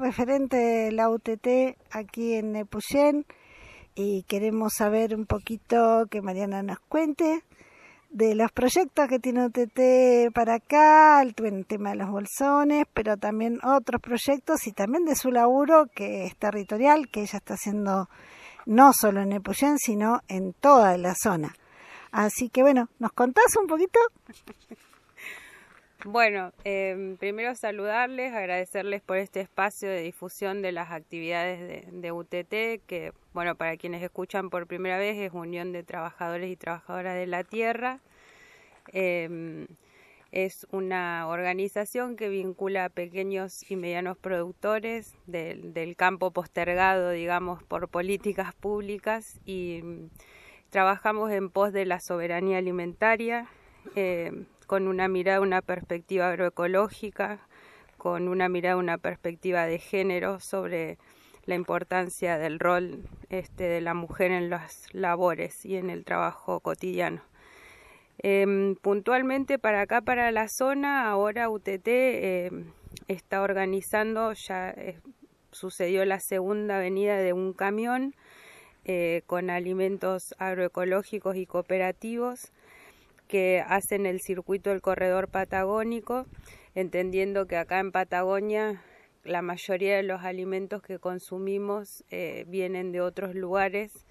referente 0.00 0.56
de 0.56 0.90
la 0.90 1.08
UTT 1.10 1.76
aquí 1.92 2.34
en 2.34 2.52
Nepuyén 2.52 3.24
y 3.94 4.24
queremos 4.24 4.72
saber 4.74 5.14
un 5.14 5.26
poquito 5.26 6.06
que 6.10 6.22
Mariana 6.22 6.62
nos 6.62 6.80
cuente 6.80 7.44
de 8.10 8.34
los 8.34 8.50
proyectos 8.50 9.06
que 9.08 9.20
tiene 9.20 9.46
UTT 9.46 10.32
para 10.34 10.54
acá, 10.54 11.22
el, 11.22 11.34
tema 11.66 11.90
de 11.90 11.96
los 11.96 12.10
bolsones, 12.10 12.86
pero 12.92 13.16
también 13.16 13.60
otros 13.62 14.00
proyectos 14.00 14.66
y 14.66 14.72
también 14.72 15.04
de 15.04 15.14
su 15.14 15.30
laburo 15.30 15.86
que 15.94 16.24
es 16.24 16.36
territorial, 16.36 17.08
que 17.08 17.20
ella 17.20 17.38
está 17.38 17.54
haciendo 17.54 18.08
no 18.66 18.92
solo 18.92 19.20
en 19.20 19.28
Nepuyén, 19.28 19.78
sino 19.78 20.20
en 20.26 20.52
toda 20.52 20.96
la 20.98 21.14
zona. 21.14 21.54
Así 22.10 22.48
que 22.48 22.62
bueno, 22.62 22.88
¿nos 22.98 23.12
contás 23.12 23.56
un 23.56 23.68
poquito? 23.68 24.00
Bueno, 26.04 26.52
eh, 26.64 27.16
primero 27.18 27.56
saludarles, 27.56 28.32
agradecerles 28.32 29.02
por 29.02 29.16
este 29.16 29.40
espacio 29.40 29.88
de 29.88 30.00
difusión 30.02 30.62
de 30.62 30.70
las 30.70 30.92
actividades 30.92 31.90
de, 31.90 32.12
UTT, 32.12 32.86
que, 32.86 33.12
bueno, 33.34 33.56
para 33.56 33.76
quienes 33.76 34.00
escuchan 34.04 34.48
por 34.48 34.68
primera 34.68 34.96
vez 34.96 35.18
es 35.18 35.32
Unión 35.32 35.72
de 35.72 35.82
Trabajadores 35.82 36.52
y 36.52 36.56
Trabajadoras 36.56 37.16
de 37.16 37.26
la 37.26 37.42
Tierra. 37.42 37.98
Em, 38.92 39.66
es 40.30 40.68
una 40.70 41.26
organización 41.26 42.14
que 42.14 42.28
vincula 42.28 42.84
a 42.84 42.88
pequeños 42.90 43.68
y 43.68 43.74
medianos 43.74 44.16
productores 44.16 45.16
del, 45.26 45.96
campo 45.96 46.30
postergado, 46.30 47.10
digamos, 47.10 47.64
por 47.64 47.88
políticas 47.88 48.54
públicas 48.54 49.40
y 49.44 49.80
mm, 49.82 50.10
trabajamos 50.70 51.32
en 51.32 51.50
pos 51.50 51.72
de 51.72 51.86
la 51.86 51.98
soberanía 51.98 52.58
alimentaria. 52.58 53.48
Eh, 53.96 54.44
con 54.68 54.86
una 54.86 55.08
mirada, 55.08 55.40
una 55.40 55.62
perspectiva 55.62 56.28
agroecológica, 56.28 57.40
con 57.96 58.28
una 58.28 58.50
mirada, 58.50 58.76
una 58.76 58.98
perspectiva 58.98 59.64
de 59.64 59.78
género 59.78 60.40
sobre 60.40 60.98
la 61.46 61.54
importancia 61.54 62.36
del 62.36 62.60
rol 62.60 63.08
este, 63.30 63.64
de 63.64 63.80
la 63.80 63.94
mujer 63.94 64.30
en 64.30 64.50
las 64.50 64.86
labores 64.92 65.64
y 65.64 65.76
en 65.76 65.88
el 65.88 66.04
trabajo 66.04 66.60
cotidiano. 66.60 67.22
Em, 68.18 68.76
puntualmente 68.76 69.58
para 69.58 69.80
acá, 69.80 70.02
para 70.02 70.30
la 70.32 70.48
zona, 70.48 71.08
ahora 71.08 71.48
UTT 71.48 71.88
em, 71.88 72.66
está 73.08 73.40
organizando, 73.40 74.34
ya 74.34 74.68
eh, 74.68 75.00
sucedió 75.50 76.04
la 76.04 76.20
segunda 76.20 76.78
venida 76.78 77.16
de 77.16 77.32
un 77.32 77.54
camión 77.54 78.14
eh, 78.84 79.22
con 79.24 79.48
alimentos 79.48 80.34
agroecológicos 80.36 81.36
y 81.36 81.46
cooperativos 81.46 82.52
que 83.28 83.62
hacen 83.66 84.06
el 84.06 84.20
circuito 84.20 84.70
del 84.70 84.80
corredor 84.80 85.28
patagónico, 85.28 86.26
entendiendo 86.74 87.46
que 87.46 87.56
acá 87.56 87.78
en 87.78 87.92
Patagonia 87.92 88.82
la 89.24 89.42
mayoría 89.42 89.96
de 89.96 90.02
los 90.02 90.22
alimentos 90.22 90.82
que 90.82 90.98
consumimos 90.98 92.02
eh, 92.10 92.44
vienen 92.48 92.92
de 92.92 93.00
otros 93.02 93.34
lugares, 93.34 94.06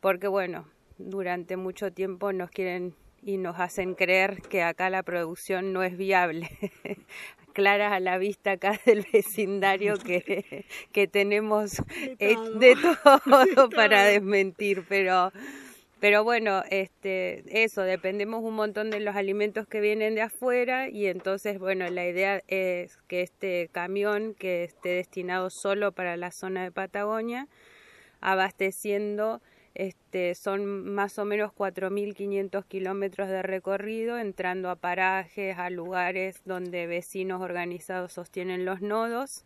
porque 0.00 0.28
bueno, 0.28 0.68
durante 0.98 1.56
mucho 1.56 1.92
tiempo 1.92 2.32
nos 2.32 2.50
quieren 2.50 2.94
y 3.22 3.38
nos 3.38 3.58
hacen 3.58 3.94
creer 3.94 4.42
que 4.42 4.62
acá 4.62 4.90
la 4.90 5.02
producción 5.02 5.72
no 5.72 5.82
es 5.82 5.96
viable. 5.96 6.50
Claras 7.52 7.92
a 7.92 8.00
la 8.00 8.18
vista 8.18 8.52
acá 8.52 8.80
del 8.86 9.06
vecindario 9.12 9.98
que, 9.98 10.64
que 10.90 11.06
tenemos 11.06 11.82
de 12.18 12.76
todo 12.76 13.68
para 13.76 14.04
desmentir, 14.04 14.84
pero 14.88 15.32
pero 16.02 16.24
bueno, 16.24 16.64
este, 16.68 17.44
eso, 17.46 17.82
dependemos 17.82 18.42
un 18.42 18.54
montón 18.56 18.90
de 18.90 18.98
los 18.98 19.14
alimentos 19.14 19.68
que 19.68 19.80
vienen 19.80 20.16
de 20.16 20.22
afuera 20.22 20.88
y 20.88 21.06
entonces, 21.06 21.60
bueno, 21.60 21.88
la 21.90 22.04
idea 22.04 22.42
es 22.48 22.98
que 23.06 23.20
este 23.20 23.68
camión 23.70 24.34
que 24.34 24.64
esté 24.64 24.88
destinado 24.88 25.48
solo 25.48 25.92
para 25.92 26.16
la 26.16 26.32
zona 26.32 26.64
de 26.64 26.72
Patagonia, 26.72 27.46
abasteciendo, 28.20 29.42
este, 29.74 30.34
son 30.34 30.92
más 30.92 31.20
o 31.20 31.24
menos 31.24 31.52
4.500 31.52 32.64
kilómetros 32.66 33.28
de 33.28 33.42
recorrido, 33.42 34.18
entrando 34.18 34.70
a 34.70 34.74
parajes, 34.74 35.56
a 35.56 35.70
lugares 35.70 36.42
donde 36.44 36.88
vecinos 36.88 37.40
organizados 37.40 38.14
sostienen 38.14 38.64
los 38.64 38.80
nodos. 38.80 39.44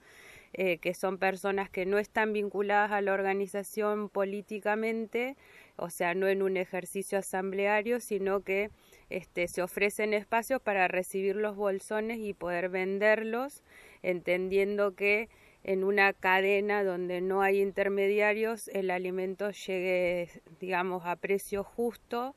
Eh, 0.59 0.79
que 0.79 0.95
son 0.95 1.19
personas 1.19 1.69
que 1.69 1.85
no 1.85 1.99
están 1.99 2.33
vinculadas 2.33 2.91
a 2.91 3.03
la 3.03 3.13
organización 3.13 4.09
políticamente, 4.09 5.37
o 5.77 5.91
sea, 5.91 6.15
no 6.15 6.29
en 6.29 6.41
un 6.41 6.57
ejercicio 6.57 7.19
asambleario, 7.19 8.01
sino 8.01 8.41
que 8.41 8.71
este, 9.11 9.49
se 9.49 9.61
ofrecen 9.61 10.15
espacios 10.15 10.63
para 10.63 10.89
recibir 10.89 11.37
los 11.37 11.57
bolsones 11.57 12.21
y 12.21 12.33
poder 12.33 12.71
venderlos, 12.71 13.63
entendiendo 14.03 14.95
que 14.95 15.29
en 15.63 15.85
una 15.85 16.15
cadena 16.15 16.85
donde 16.85 17.21
no 17.21 17.43
hay 17.43 17.61
intermediarios 17.61 18.69
el 18.69 18.91
alimento 18.91 19.51
llegue, 19.51 20.31
digamos, 20.59 21.05
a 21.05 21.17
precio 21.17 21.65
justo 21.65 22.35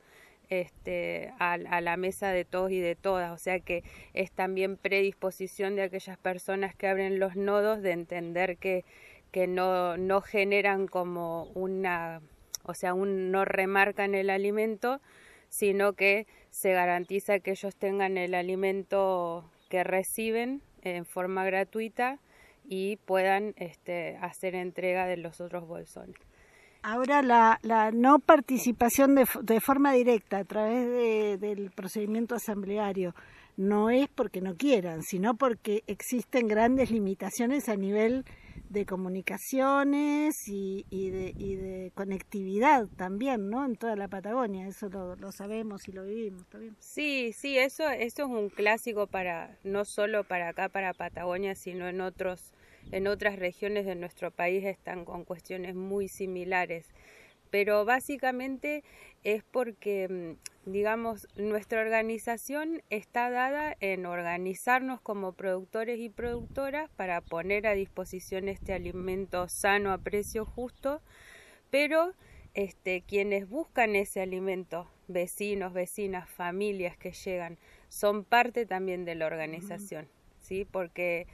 este, 0.50 1.32
a, 1.38 1.56
la 1.56 1.96
mesa 1.96 2.30
de 2.30 2.44
todos 2.44 2.70
y 2.70 2.80
de 2.80 2.96
todas. 2.96 3.32
O 3.32 3.38
sea 3.38 3.60
que 3.60 3.82
es 4.12 4.30
también 4.30 4.76
predisposición 4.76 5.76
de 5.76 5.82
aquellas 5.82 6.18
personas 6.18 6.74
que 6.74 6.86
abren 6.86 7.18
los 7.18 7.36
nodos 7.36 7.82
de 7.82 7.92
entender 7.92 8.58
que, 8.58 8.84
que 9.30 9.46
no, 9.46 9.96
no 9.96 10.20
generan 10.20 10.86
como 10.86 11.44
una 11.54 12.20
o 12.64 12.74
sea, 12.74 12.90
aún 12.90 13.30
no 13.30 13.44
remarcan 13.44 14.14
el 14.14 14.30
alimento, 14.30 15.00
sino 15.48 15.94
que 15.94 16.26
se 16.50 16.72
garantiza 16.72 17.40
que 17.40 17.52
ellos 17.52 17.74
tengan 17.76 18.18
el 18.18 18.34
alimento 18.34 19.50
que 19.68 19.84
reciben 19.84 20.62
en 20.82 21.04
forma 21.04 21.44
gratuita 21.44 22.18
y 22.64 22.96
puedan 22.96 23.54
este, 23.56 24.16
hacer 24.20 24.54
entrega 24.54 25.06
de 25.06 25.16
los 25.16 25.40
otros 25.40 25.66
bolsones. 25.66 26.16
Ahora, 26.82 27.22
la, 27.22 27.58
la 27.62 27.90
no 27.90 28.18
participación 28.18 29.14
de, 29.14 29.26
de, 29.42 29.60
forma 29.60 29.92
directa 29.92 30.38
a 30.38 30.44
través 30.44 30.86
de, 30.86 31.36
del 31.38 31.70
procedimiento 31.70 32.34
asambleario 32.34 33.14
no 33.56 33.90
es 33.90 34.08
porque 34.08 34.40
no 34.40 34.56
quieran, 34.56 35.02
sino 35.02 35.34
porque 35.34 35.82
existen 35.86 36.48
grandes 36.48 36.90
limitaciones 36.90 37.68
a 37.68 37.76
nivel 37.76 38.24
de 38.70 38.86
comunicaciones 38.86 40.48
y, 40.48 40.86
y, 40.90 41.10
de, 41.10 41.34
y, 41.36 41.56
de, 41.56 41.92
conectividad 41.94 42.86
también, 42.96 43.50
¿no? 43.50 43.66
En 43.66 43.74
toda 43.74 43.96
la 43.96 44.06
Patagonia, 44.06 44.66
eso 44.68 44.88
lo, 44.88 45.32
sabemos 45.32 45.88
y 45.88 45.92
lo 45.92 46.04
vivimos 46.04 46.46
también. 46.46 46.76
Sí, 46.78 47.32
sí, 47.32 47.58
eso, 47.58 47.88
eso 47.90 48.22
es 48.22 48.28
un 48.28 48.48
clásico 48.48 49.08
para, 49.08 49.58
no 49.64 49.84
solo 49.84 50.22
para 50.22 50.50
acá, 50.50 50.68
para 50.68 50.94
Patagonia, 50.94 51.56
sino 51.56 51.88
en 51.88 52.00
otros, 52.00 52.52
en 52.92 53.06
otras 53.06 53.38
regiones 53.38 53.86
de 53.86 53.94
nuestro 53.94 54.30
país 54.30 54.64
están 54.64 55.04
con 55.04 55.24
cuestiones 55.24 55.74
muy 55.74 56.08
similares 56.08 56.92
pero 57.50 57.84
básicamente 57.84 58.84
es 59.24 59.42
porque, 59.42 60.08
mm, 60.08 60.70
digamos, 60.70 61.28
nuestra 61.36 61.80
organización 61.80 62.82
está 62.90 63.30
dada 63.30 63.76
en 63.80 64.06
organizarnos 64.06 65.00
como 65.00 65.32
productores 65.32 65.98
y 65.98 66.08
productoras 66.08 66.88
para 66.90 67.20
poner 67.20 67.66
a 67.66 67.74
disposición 67.74 68.48
este 68.48 68.72
alimento 68.72 69.48
sano 69.48 69.92
a 69.92 69.98
precio 69.98 70.46
justo, 70.46 71.02
pero 71.70 72.14
este, 72.54 73.02
quienes 73.02 73.48
buscan 73.48 73.96
ese 73.96 74.20
alimento, 74.20 74.88
vecinos, 75.08 75.72
vecinas, 75.72 76.28
familias 76.28 76.96
que 76.96 77.12
llegan, 77.12 77.58
son 77.88 78.24
parte 78.24 78.66
también 78.66 79.04
de 79.04 79.16
la 79.16 79.26
organización, 79.26 80.08
¿sí? 80.40 80.64
Porque 80.64 81.26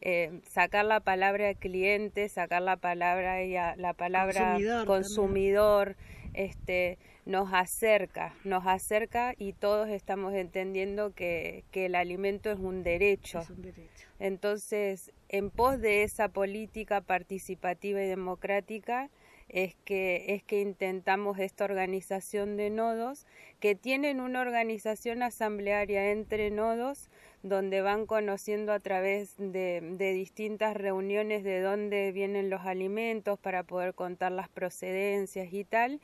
eh, 0.00 0.40
sacar 0.48 0.84
la 0.84 1.00
palabra 1.00 1.54
cliente, 1.54 2.28
sacar 2.28 2.62
la 2.62 2.76
palabra 2.76 3.36
la 3.76 3.94
palabra 3.94 4.56
consumidor, 4.86 5.96
este 6.34 6.98
nos 7.26 7.54
acerca, 7.54 8.34
nos 8.44 8.66
acerca 8.66 9.34
y 9.38 9.54
todos 9.54 9.88
estamos 9.88 10.34
entendiendo 10.34 11.14
que, 11.14 11.64
que 11.70 11.86
el 11.86 11.94
alimento 11.94 12.50
es 12.50 12.58
un 12.58 12.82
derecho. 12.82 13.40
Es 13.40 13.50
un 13.50 13.62
derecho. 13.62 14.08
Entonces, 14.18 15.10
en 15.28 15.50
pos 15.50 15.80
de 15.80 16.02
esa 16.02 16.28
política 16.28 17.00
participativa 17.00 18.02
y 18.02 18.06
democrática, 18.06 19.10
es 19.48 19.74
que, 19.84 20.24
es 20.28 20.42
que 20.42 20.60
intentamos 20.60 21.38
esta 21.38 21.64
organización 21.64 22.56
de 22.56 22.70
nodos 22.70 23.26
que 23.60 23.74
tienen 23.74 24.20
una 24.20 24.40
organización 24.40 25.22
asamblearia 25.22 26.10
entre 26.10 26.50
nodos 26.50 27.08
donde 27.42 27.82
van 27.82 28.06
conociendo 28.06 28.72
a 28.72 28.80
través 28.80 29.34
de, 29.36 29.80
de 29.82 30.12
distintas 30.12 30.76
reuniones 30.76 31.44
de 31.44 31.60
dónde 31.60 32.10
vienen 32.12 32.50
los 32.50 32.62
alimentos 32.62 33.38
para 33.38 33.62
poder 33.62 33.94
contar 33.94 34.32
las 34.32 34.48
procedencias 34.48 35.52
y 35.52 35.64
tal 35.64 36.00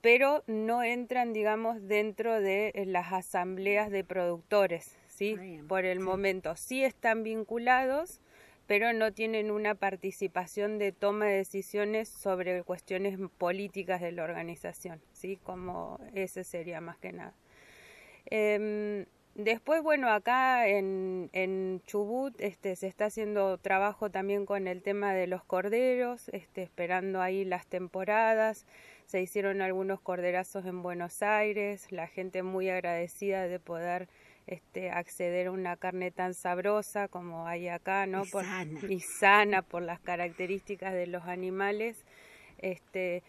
pero 0.00 0.42
no 0.46 0.82
entran, 0.82 1.32
digamos, 1.32 1.86
dentro 1.86 2.40
de 2.40 2.72
las 2.86 3.12
asambleas 3.12 3.90
de 3.90 4.04
productores, 4.04 4.96
¿sí? 5.06 5.36
Por 5.68 5.84
el 5.84 6.00
momento. 6.00 6.56
Sí 6.56 6.82
están 6.84 7.22
vinculados, 7.22 8.20
pero 8.70 8.92
no 8.92 9.12
tienen 9.12 9.50
una 9.50 9.74
participación 9.74 10.78
de 10.78 10.92
toma 10.92 11.24
de 11.24 11.38
decisiones 11.38 12.08
sobre 12.08 12.62
cuestiones 12.62 13.18
políticas 13.36 14.00
de 14.00 14.12
la 14.12 14.22
organización, 14.22 15.02
¿sí? 15.12 15.40
Como 15.42 15.98
ese 16.14 16.44
sería 16.44 16.80
más 16.80 16.96
que 16.96 17.12
nada. 17.12 17.34
Em, 18.26 19.06
después, 19.34 19.82
bueno, 19.82 20.08
acá 20.08 20.68
en, 20.68 21.30
en 21.32 21.82
Chubut 21.84 22.40
este, 22.40 22.76
se 22.76 22.86
está 22.86 23.06
haciendo 23.06 23.58
trabajo 23.58 24.08
también 24.08 24.46
con 24.46 24.68
el 24.68 24.82
tema 24.82 25.14
de 25.14 25.26
los 25.26 25.42
corderos, 25.42 26.28
este, 26.28 26.62
esperando 26.62 27.20
ahí 27.20 27.44
las 27.44 27.66
temporadas. 27.66 28.66
Se 29.06 29.20
hicieron 29.20 29.62
algunos 29.62 30.00
corderazos 30.00 30.64
en 30.64 30.80
Buenos 30.84 31.24
Aires, 31.24 31.90
la 31.90 32.06
gente 32.06 32.44
muy 32.44 32.70
agradecida 32.70 33.48
de 33.48 33.58
poder 33.58 34.08
este, 34.50 34.90
acceder 34.90 35.46
a 35.46 35.52
una 35.52 35.76
carne 35.76 36.10
tan 36.10 36.34
sabrosa 36.34 37.06
como 37.06 37.46
hay 37.46 37.68
acá, 37.68 38.06
¿no? 38.06 38.24
Y 38.24 38.26
sana. 38.26 38.80
y 38.88 39.00
sana 39.00 39.62
por 39.62 39.82
las 39.82 40.00
características 40.00 40.92
de 40.92 41.06
los 41.06 41.24
animales, 41.24 42.04
este, 42.58 43.22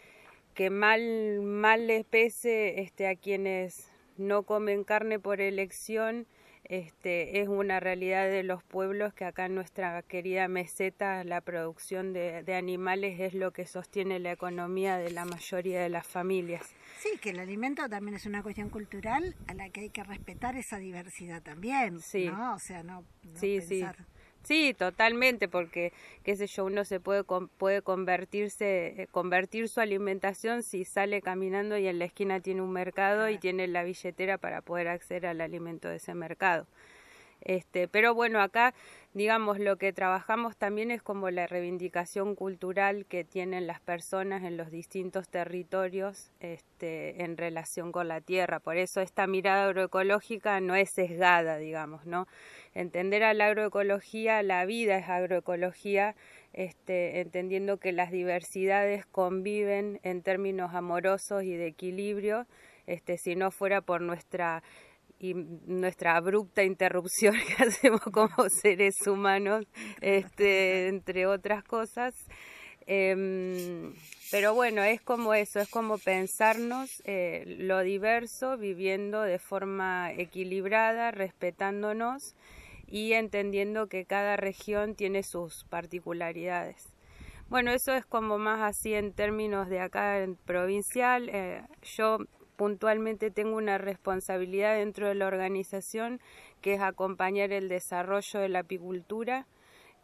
que 0.55 0.71
mal, 0.71 1.41
mal 1.41 1.85
les 1.85 2.05
pese 2.05 2.81
este, 2.81 3.07
a 3.07 3.15
quienes 3.15 3.91
no 4.17 4.43
comen 4.43 4.83
carne 4.83 5.19
por 5.19 5.41
elección, 5.41 6.25
este, 6.65 7.41
es 7.41 7.47
una 7.47 7.79
realidad 7.79 8.29
de 8.29 8.43
los 8.43 8.63
pueblos 8.63 9.13
que 9.13 9.25
acá 9.25 9.45
en 9.45 9.55
nuestra 9.55 10.01
querida 10.03 10.47
meseta 10.47 11.23
la 11.23 11.41
producción 11.41 12.13
de, 12.13 12.43
de, 12.43 12.55
animales 12.55 13.19
es 13.19 13.33
lo 13.33 13.51
que 13.51 13.65
sostiene 13.65 14.19
la 14.19 14.31
economía 14.31 14.97
de 14.97 15.11
la 15.11 15.25
mayoría 15.25 15.81
de 15.81 15.89
las 15.89 16.07
familias. 16.07 16.73
Sí, 16.99 17.09
que 17.19 17.31
el 17.31 17.39
alimento 17.39 17.87
también 17.89 18.15
es 18.15 18.25
una 18.25 18.43
cuestión 18.43 18.69
cultural 18.69 19.35
a 19.47 19.53
la 19.53 19.69
que 19.69 19.81
hay 19.81 19.89
que 19.89 20.03
respetar 20.03 20.55
esa 20.55 20.77
diversidad 20.77 21.41
también, 21.41 21.99
sí. 21.99 22.27
¿no? 22.27 22.55
O 22.55 22.59
sea, 22.59 22.83
no, 22.83 23.01
no 23.23 23.39
sí, 23.39 23.59
pensar... 23.59 23.95
sí. 23.97 24.03
Sí, 24.43 24.73
totalmente, 24.73 25.47
porque, 25.47 25.93
qué 26.23 26.35
sé 26.35 26.47
yo, 26.47 26.65
uno 26.65 26.83
se 26.83 26.99
puede, 26.99 27.23
puede 27.23 27.81
convertirse, 27.83 29.03
eh, 29.03 29.07
convertir 29.11 29.69
su 29.69 29.79
alimentación 29.81 30.63
si 30.63 30.83
sale 30.83 31.21
caminando 31.21 31.77
y 31.77 31.87
en 31.87 31.99
la 31.99 32.05
esquina 32.05 32.39
tiene 32.39 32.61
un 32.61 32.71
mercado 32.71 33.29
y 33.29 33.37
tiene 33.37 33.67
la 33.67 33.83
billetera 33.83 34.39
para 34.39 34.61
poder 34.61 34.87
acceder 34.87 35.27
al 35.27 35.41
alimento 35.41 35.89
de 35.89 35.97
ese 35.97 36.15
mercado. 36.15 36.65
Este, 37.41 37.87
pero 37.87 38.13
bueno, 38.13 38.41
acá, 38.41 38.73
digamos, 39.13 39.59
lo 39.59 39.77
que 39.77 39.91
trabajamos 39.91 40.55
también 40.55 40.89
es 40.89 41.01
como 41.01 41.29
la 41.29 41.45
reivindicación 41.45 42.35
cultural 42.35 43.05
que 43.05 43.25
tienen 43.25 43.67
las 43.67 43.81
personas 43.81 44.43
en 44.43 44.55
los 44.55 44.71
distintos 44.71 45.27
territorios 45.27 46.31
este, 46.39 47.23
en 47.23 47.35
relación 47.35 47.91
con 47.91 48.07
la 48.07 48.21
tierra. 48.21 48.59
Por 48.59 48.77
eso 48.77 49.01
esta 49.01 49.27
mirada 49.27 49.65
agroecológica 49.65 50.61
no 50.61 50.75
es 50.75 50.91
sesgada, 50.91 51.57
digamos, 51.57 52.05
¿no? 52.05 52.27
Entender 52.73 53.23
a 53.23 53.33
la 53.33 53.47
agroecología, 53.47 54.41
la 54.43 54.63
vida 54.65 54.97
es 54.97 55.09
agroecología, 55.09 56.15
este, 56.53 57.19
entendiendo 57.19 57.77
que 57.77 57.91
las 57.91 58.11
diversidades 58.11 59.05
conviven 59.05 59.99
en 60.03 60.21
términos 60.21 60.73
amorosos 60.73 61.43
y 61.43 61.55
de 61.55 61.67
equilibrio, 61.67 62.47
este, 62.87 63.17
si 63.17 63.35
no 63.35 63.51
fuera 63.51 63.81
por 63.81 64.01
nuestra 64.01 64.63
y 65.21 65.35
nuestra 65.35 66.15
abrupta 66.15 66.63
interrupción 66.63 67.35
que 67.57 67.63
hacemos 67.63 68.01
como 68.01 68.49
seres 68.49 69.05
humanos, 69.05 69.65
este, 70.01 70.87
entre 70.87 71.27
otras 71.27 71.63
cosas. 71.63 72.15
Eh, 72.87 73.93
pero 74.31 74.55
bueno, 74.55 74.81
es 74.81 75.01
como 75.01 75.33
eso, 75.33 75.59
es 75.59 75.69
como 75.69 75.97
pensarnos 75.99 77.03
eh, 77.05 77.43
lo 77.59 77.81
diverso, 77.81 78.57
viviendo 78.57 79.21
de 79.21 79.37
forma 79.37 80.11
equilibrada, 80.13 81.11
respetándonos 81.11 82.35
y 82.87 83.13
entendiendo 83.13 83.87
que 83.87 84.05
cada 84.05 84.37
región 84.37 84.95
tiene 84.95 85.21
sus 85.21 85.65
particularidades. 85.65 86.87
Bueno, 87.49 87.71
eso 87.71 87.93
es 87.93 88.05
como 88.05 88.37
más 88.37 88.61
así 88.61 88.93
en 88.93 89.13
términos 89.13 89.67
de 89.67 89.81
acá 89.81 90.23
en 90.23 90.37
provincial. 90.37 91.29
Eh, 91.29 91.61
yo 91.83 92.19
puntualmente 92.61 93.31
tengo 93.31 93.57
una 93.57 93.79
responsabilidad 93.79 94.75
dentro 94.75 95.07
de 95.07 95.15
la 95.15 95.25
organización 95.25 96.21
que 96.61 96.75
es 96.75 96.81
acompañar 96.81 97.51
el 97.51 97.69
desarrollo 97.69 98.39
de 98.39 98.49
la 98.49 98.59
apicultura 98.59 99.47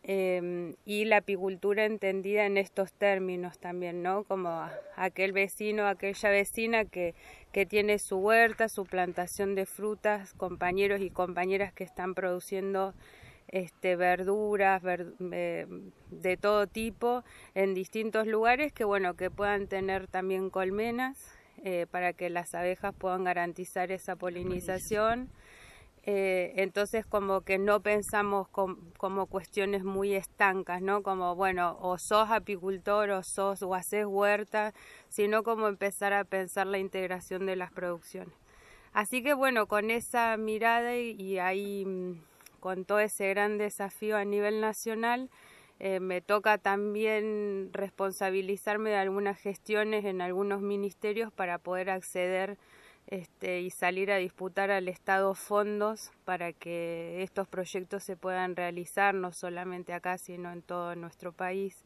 eh, 0.01 0.73
y 0.83 1.05
la 1.05 1.17
apicultura 1.17 1.85
entendida 1.85 2.47
en 2.47 2.57
estos 2.57 2.93
términos 2.93 3.59
también, 3.59 4.01
¿no? 4.01 4.23
Como 4.23 4.67
aquel 4.95 5.33
vecino, 5.33 5.85
aquella 5.85 6.31
vecina 6.31 6.85
que, 6.85 7.13
que 7.51 7.67
tiene 7.67 7.99
su 7.99 8.17
huerta, 8.17 8.69
su 8.69 8.85
plantación 8.85 9.53
de 9.53 9.67
frutas, 9.67 10.33
compañeros 10.33 11.01
y 11.01 11.11
compañeras 11.11 11.73
que 11.73 11.83
están 11.83 12.15
produciendo 12.15 12.95
este, 13.49 13.95
verduras 13.95 14.81
ver, 14.81 15.13
eh, 15.31 15.67
de 16.09 16.37
todo 16.37 16.65
tipo 16.65 17.23
en 17.53 17.75
distintos 17.75 18.25
lugares 18.25 18.73
que 18.73 18.83
bueno 18.83 19.13
que 19.13 19.29
puedan 19.29 19.67
tener 19.67 20.07
también 20.07 20.49
colmenas 20.49 21.36
eh, 21.63 21.87
para 21.89 22.13
que 22.13 22.29
las 22.29 22.53
abejas 22.55 22.93
puedan 22.97 23.23
garantizar 23.23 23.91
esa 23.91 24.15
polinización. 24.15 25.29
Eh, 26.09 26.53
entonces 26.55 27.05
como 27.05 27.41
que 27.41 27.57
no 27.57 27.81
pensamos 27.81 28.47
com, 28.47 28.77
como 28.97 29.25
cuestiones 29.25 29.83
muy 29.83 30.15
estancas, 30.15 30.81
¿no? 30.81 31.03
Como, 31.03 31.35
bueno, 31.35 31.77
o 31.81 31.97
sos 31.97 32.31
apicultor 32.31 33.09
o 33.09 33.23
sos 33.23 33.61
o 33.61 33.75
haces 33.75 34.05
huerta, 34.05 34.73
sino 35.09 35.43
como 35.43 35.67
empezar 35.67 36.13
a 36.13 36.23
pensar 36.23 36.65
la 36.65 36.77
integración 36.77 37.45
de 37.45 37.57
las 37.57 37.73
producciones. 37.73 38.33
Así 38.93 39.21
que 39.21 39.33
bueno, 39.33 39.67
con 39.67 39.91
esa 39.91 40.37
mirada 40.37 40.95
y, 40.95 41.39
ahí 41.39 41.85
mm, 41.85 42.21
con 42.61 42.85
todo 42.85 42.99
ese 42.99 43.29
gran 43.29 43.57
desafío 43.57 44.15
a 44.17 44.25
nivel 44.25 44.61
nacional, 44.61 45.29
eh, 45.79 45.99
me 45.99 46.21
toca 46.21 46.57
también 46.57 47.69
responsabilizarme 47.71 48.89
de 48.89 48.95
algunas 48.95 49.39
gestiones 49.39 50.05
en 50.05 50.21
algunos 50.21 50.61
ministerios 50.61 51.31
para 51.31 51.59
poder 51.59 51.91
acceder 51.91 52.57
este, 53.05 53.61
y 53.61 53.69
salir 53.69 54.11
a 54.11 54.17
disputar 54.17 54.71
al 54.71 54.87
Estado 54.87 55.35
fondos 55.35 56.11
para 56.25 56.51
que 56.51 57.21
estos 57.21 57.47
proyectos 57.47 58.03
se 58.03 58.17
puedan 58.17 58.55
realizar 58.55 59.13
no 59.13 59.31
solamente 59.31 59.93
acá 59.93 60.17
sino 60.17 60.51
en 60.51 60.63
todo 60.63 60.95
nuestro 60.95 61.31
país. 61.31 61.83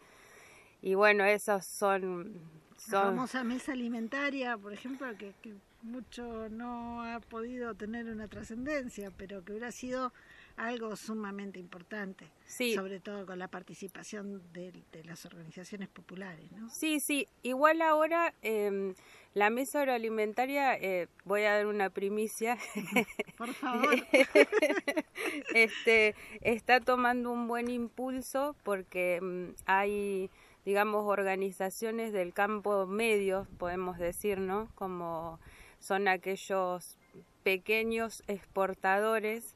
Y 0.81 0.95
bueno 0.95 1.25
esos 1.25 1.65
son, 1.65 2.33
son... 2.77 2.93
la 2.93 3.09
famosa 3.11 3.43
mesa 3.43 3.73
alimentaria 3.73 4.57
por 4.57 4.71
ejemplo 4.71 5.05
que, 5.17 5.33
que 5.41 5.53
mucho 5.83 6.47
no 6.49 7.03
ha 7.03 7.19
podido 7.19 7.75
tener 7.75 8.05
una 8.07 8.29
trascendencia 8.29 9.11
pero 9.17 9.43
que 9.43 9.51
hubiera 9.51 9.71
sido 9.71 10.13
algo 10.57 10.95
sumamente 10.95 11.59
importante, 11.59 12.31
sí. 12.45 12.73
sobre 12.73 12.99
todo 12.99 13.25
con 13.25 13.39
la 13.39 13.47
participación 13.47 14.41
de, 14.53 14.71
de 14.91 15.03
las 15.03 15.25
organizaciones 15.25 15.89
populares. 15.89 16.51
¿no? 16.51 16.69
Sí, 16.69 16.99
sí, 16.99 17.27
igual 17.43 17.81
ahora 17.81 18.33
eh, 18.41 18.93
la 19.33 19.49
mesa 19.49 19.79
agroalimentaria, 19.79 20.75
eh, 20.75 21.07
voy 21.23 21.43
a 21.43 21.55
dar 21.55 21.67
una 21.67 21.89
primicia, 21.89 22.57
por 23.37 23.53
favor, 23.53 23.95
este, 25.55 26.15
está 26.41 26.79
tomando 26.81 27.31
un 27.31 27.47
buen 27.47 27.69
impulso 27.69 28.55
porque 28.63 29.19
um, 29.21 29.53
hay 29.65 30.29
digamos 30.65 31.05
organizaciones 31.05 32.13
del 32.13 32.33
campo 32.33 32.85
medio, 32.85 33.47
podemos 33.57 33.97
decir, 33.97 34.39
¿no? 34.39 34.69
Como 34.75 35.39
son 35.79 36.07
aquellos 36.07 36.97
pequeños 37.43 38.23
exportadores 38.27 39.55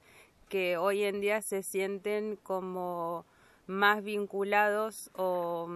que 0.49 0.77
hoy 0.77 1.03
en 1.03 1.21
día 1.21 1.41
se 1.41 1.63
sienten 1.63 2.37
como 2.37 3.25
más 3.67 4.03
vinculados 4.03 5.09
o, 5.15 5.67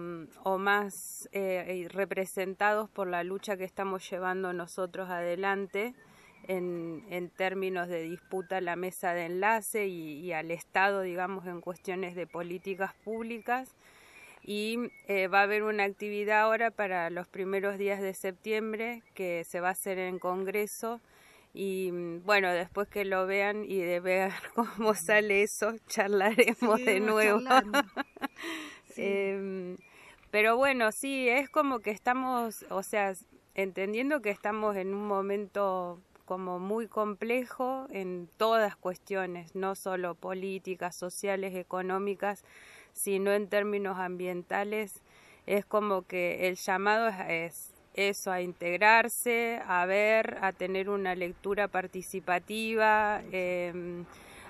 o 0.44 0.58
más 0.58 1.28
eh, 1.32 1.88
representados 1.90 2.88
por 2.88 3.08
la 3.08 3.24
lucha 3.24 3.56
que 3.56 3.64
estamos 3.64 4.08
llevando 4.08 4.52
nosotros 4.52 5.10
adelante 5.10 5.94
en, 6.46 7.04
en 7.10 7.30
términos 7.30 7.88
de 7.88 8.02
disputa 8.02 8.58
a 8.58 8.60
la 8.60 8.76
mesa 8.76 9.12
de 9.12 9.26
enlace 9.26 9.86
y, 9.86 10.20
y, 10.20 10.32
al 10.32 10.50
Estado, 10.50 11.02
digamos, 11.02 11.46
en 11.46 11.60
cuestiones 11.60 12.14
de 12.14 12.26
políticas 12.26 12.94
públicas. 13.04 13.74
Y 14.42 14.78
eh, 15.06 15.28
va 15.28 15.40
a 15.40 15.42
haber 15.42 15.62
una 15.64 15.84
actividad 15.84 16.40
ahora 16.40 16.70
para 16.70 17.10
los 17.10 17.28
primeros 17.28 17.76
días 17.76 18.00
de 18.00 18.14
septiembre 18.14 19.02
que 19.14 19.44
se 19.44 19.60
va 19.60 19.68
a 19.68 19.72
hacer 19.72 19.98
en 19.98 20.18
Congreso 20.18 21.00
y 21.52 21.90
mm, 21.92 22.24
bueno, 22.24 22.50
después 22.52 22.88
que 22.88 23.04
lo 23.04 23.26
vean 23.26 23.64
y 23.64 23.78
de 23.78 24.00
ver 24.00 24.32
cómo 24.54 24.94
sale 24.94 25.42
eso, 25.42 25.74
charlaremos 25.88 26.78
sí, 26.78 26.84
de 26.84 27.00
nuevo. 27.00 27.40
sí. 28.94 29.02
eh, 29.02 29.76
pero 30.30 30.56
bueno, 30.56 30.92
sí, 30.92 31.28
es 31.28 31.50
como 31.50 31.80
que 31.80 31.90
estamos, 31.90 32.64
o 32.70 32.82
sea, 32.82 33.14
entendiendo 33.54 34.22
que 34.22 34.30
estamos 34.30 34.76
en 34.76 34.94
un 34.94 35.06
momento 35.06 36.00
como 36.24 36.60
muy 36.60 36.86
complejo 36.86 37.88
en 37.90 38.28
todas 38.36 38.76
cuestiones, 38.76 39.56
no 39.56 39.74
solo 39.74 40.14
políticas, 40.14 40.94
sociales, 40.94 41.56
económicas, 41.56 42.44
sino 42.92 43.32
en 43.32 43.48
términos 43.48 43.98
ambientales, 43.98 45.02
es 45.46 45.66
como 45.66 46.02
que 46.02 46.46
el 46.46 46.54
llamado 46.54 47.08
es, 47.08 47.16
es 47.28 47.72
eso, 48.00 48.32
a 48.32 48.40
integrarse, 48.40 49.60
a 49.66 49.86
ver, 49.86 50.38
a 50.42 50.52
tener 50.52 50.88
una 50.88 51.14
lectura 51.14 51.68
participativa, 51.68 53.22
eh, 53.32 54.04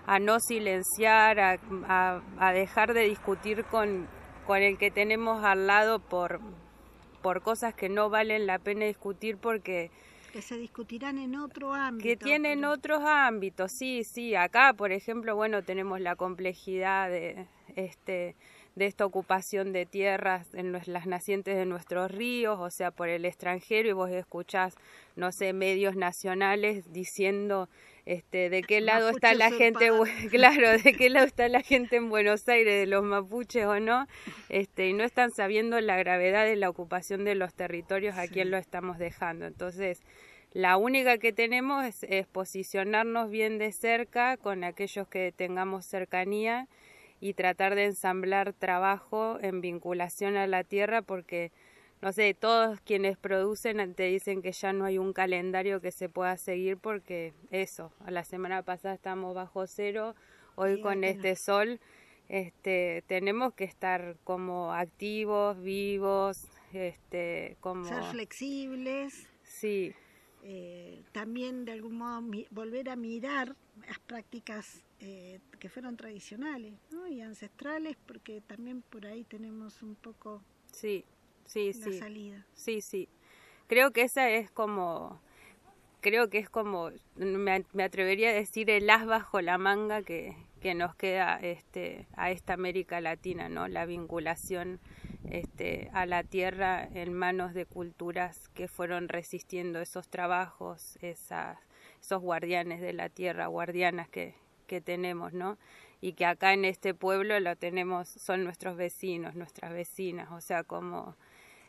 a 0.06 0.18
no 0.18 0.40
silenciar, 0.40 1.40
a, 1.40 1.58
a, 1.88 2.22
a, 2.38 2.52
dejar 2.52 2.94
de 2.94 3.02
discutir 3.02 3.64
con, 3.64 4.08
con 4.46 4.58
el 4.62 4.78
que 4.78 4.90
tenemos 4.90 5.44
al 5.44 5.66
lado 5.66 5.98
por, 5.98 6.40
por 7.22 7.42
cosas 7.42 7.74
que 7.74 7.88
no 7.88 8.10
valen 8.10 8.46
la 8.46 8.58
pena 8.58 8.86
discutir 8.86 9.36
porque 9.36 9.90
que 10.30 10.42
se 10.42 10.56
discutirán 10.56 11.18
en 11.18 11.34
otro 11.34 11.74
ámbito. 11.74 12.08
Que 12.08 12.16
tienen 12.16 12.64
otros 12.64 13.00
ámbitos, 13.02 13.72
sí, 13.76 14.04
sí. 14.04 14.36
Acá, 14.36 14.72
por 14.74 14.92
ejemplo, 14.92 15.34
bueno, 15.34 15.62
tenemos 15.62 16.00
la 16.00 16.14
complejidad 16.14 17.10
de 17.10 17.46
este 17.74 18.36
de 18.74 18.86
esta 18.86 19.04
ocupación 19.04 19.72
de 19.72 19.86
tierras 19.86 20.46
en 20.54 20.72
las 20.72 21.06
nacientes 21.06 21.56
de 21.56 21.66
nuestros 21.66 22.10
ríos, 22.10 22.58
o 22.58 22.70
sea, 22.70 22.90
por 22.90 23.08
el 23.08 23.24
extranjero, 23.24 23.88
y 23.88 23.92
vos 23.92 24.10
escuchás, 24.10 24.74
no 25.16 25.32
sé, 25.32 25.52
medios 25.52 25.96
nacionales 25.96 26.92
diciendo 26.92 27.68
este, 28.06 28.48
de 28.50 28.62
qué 28.62 28.80
lado 28.80 29.10
está 29.10 29.34
la 29.34 29.50
gente, 29.50 29.90
claro, 30.30 30.70
de 30.78 30.92
qué 30.94 31.10
lado 31.10 31.26
está 31.26 31.48
la 31.48 31.62
gente 31.62 31.96
en 31.96 32.10
Buenos 32.10 32.48
Aires, 32.48 32.80
de 32.80 32.86
los 32.86 33.02
mapuches 33.02 33.66
o 33.66 33.80
no, 33.80 34.06
este, 34.48 34.88
y 34.88 34.92
no 34.92 35.04
están 35.04 35.30
sabiendo 35.30 35.80
la 35.80 35.96
gravedad 35.96 36.44
de 36.44 36.56
la 36.56 36.70
ocupación 36.70 37.24
de 37.24 37.34
los 37.34 37.54
territorios 37.54 38.16
a 38.16 38.28
quien 38.28 38.50
lo 38.50 38.56
estamos 38.56 38.98
dejando. 38.98 39.46
Entonces, 39.46 40.02
la 40.52 40.76
única 40.76 41.18
que 41.18 41.32
tenemos 41.32 41.84
es 42.02 42.26
posicionarnos 42.26 43.30
bien 43.30 43.58
de 43.58 43.70
cerca 43.70 44.36
con 44.36 44.64
aquellos 44.64 45.06
que 45.06 45.32
tengamos 45.32 45.86
cercanía 45.86 46.66
y 47.20 47.34
tratar 47.34 47.74
de 47.74 47.84
ensamblar 47.84 48.52
trabajo 48.52 49.38
en 49.40 49.60
vinculación 49.60 50.36
a 50.36 50.46
la 50.46 50.64
tierra 50.64 51.02
porque 51.02 51.52
no 52.02 52.12
sé, 52.12 52.32
todos 52.32 52.80
quienes 52.80 53.18
producen 53.18 53.94
te 53.94 54.04
dicen 54.04 54.40
que 54.40 54.52
ya 54.52 54.72
no 54.72 54.86
hay 54.86 54.96
un 54.96 55.12
calendario 55.12 55.80
que 55.80 55.92
se 55.92 56.08
pueda 56.08 56.36
seguir 56.38 56.78
porque 56.78 57.34
eso, 57.50 57.92
a 58.04 58.10
la 58.10 58.24
semana 58.24 58.62
pasada 58.62 58.94
estamos 58.94 59.34
bajo 59.34 59.66
cero, 59.66 60.14
hoy 60.54 60.80
con 60.80 61.04
este 61.04 61.36
sol, 61.36 61.78
este, 62.28 63.04
tenemos 63.06 63.52
que 63.52 63.64
estar 63.64 64.16
como 64.24 64.72
activos, 64.72 65.60
vivos, 65.60 66.48
este, 66.72 67.56
como 67.60 67.84
ser 67.84 68.02
flexibles. 68.04 69.28
Sí. 69.42 69.92
Eh, 70.42 71.02
también 71.12 71.66
de 71.66 71.72
algún 71.72 71.98
modo 71.98 72.22
volver 72.50 72.88
a 72.88 72.96
mirar 72.96 73.56
las 73.90 73.98
prácticas 73.98 74.84
eh, 75.00 75.40
que 75.58 75.68
fueron 75.68 75.96
tradicionales 75.96 76.74
y 77.10 77.22
ancestrales, 77.22 77.96
porque 78.06 78.40
también 78.40 78.82
por 78.82 79.04
ahí 79.04 79.24
tenemos 79.24 79.82
un 79.82 79.96
poco 79.96 80.44
sí, 80.72 81.04
sí, 81.44 81.72
la 81.72 81.92
salida. 81.98 82.46
Sí, 82.54 82.82
sí. 82.82 83.08
Creo 83.66 83.90
que 83.90 84.02
esa 84.02 84.30
es 84.30 84.48
como, 84.48 85.20
creo 86.00 86.30
que 86.30 86.38
es 86.38 86.48
como, 86.48 86.92
me, 87.16 87.64
atrevería 87.82 88.30
a 88.30 88.32
decir 88.32 88.70
el 88.70 88.88
as 88.88 89.06
bajo 89.06 89.40
la 89.40 89.58
manga 89.58 90.02
que, 90.02 90.36
que 90.60 90.76
nos 90.76 90.94
queda 90.94 91.40
este, 91.40 92.06
a 92.14 92.30
esta 92.30 92.52
América 92.52 93.00
Latina, 93.00 93.48
¿no? 93.48 93.66
La 93.66 93.86
vinculación 93.86 94.78
este, 95.28 95.90
a 95.92 96.06
la 96.06 96.22
tierra 96.22 96.88
en 96.94 97.12
manos 97.12 97.54
de 97.54 97.66
culturas 97.66 98.48
que 98.50 98.68
fueron 98.68 99.08
resistiendo 99.08 99.80
esos 99.80 100.08
trabajos, 100.08 100.96
esas 101.02 101.58
esos 102.00 102.20
guardianes 102.20 102.80
de 102.80 102.92
la 102.92 103.08
tierra, 103.08 103.46
guardianas 103.46 104.08
que, 104.08 104.34
que 104.66 104.80
tenemos, 104.80 105.32
¿no? 105.32 105.58
Y 106.00 106.14
que 106.14 106.24
acá 106.24 106.54
en 106.54 106.64
este 106.64 106.94
pueblo 106.94 107.38
lo 107.40 107.56
tenemos, 107.56 108.08
son 108.08 108.44
nuestros 108.44 108.76
vecinos, 108.76 109.34
nuestras 109.34 109.72
vecinas, 109.72 110.30
o 110.32 110.40
sea, 110.40 110.64
como 110.64 111.14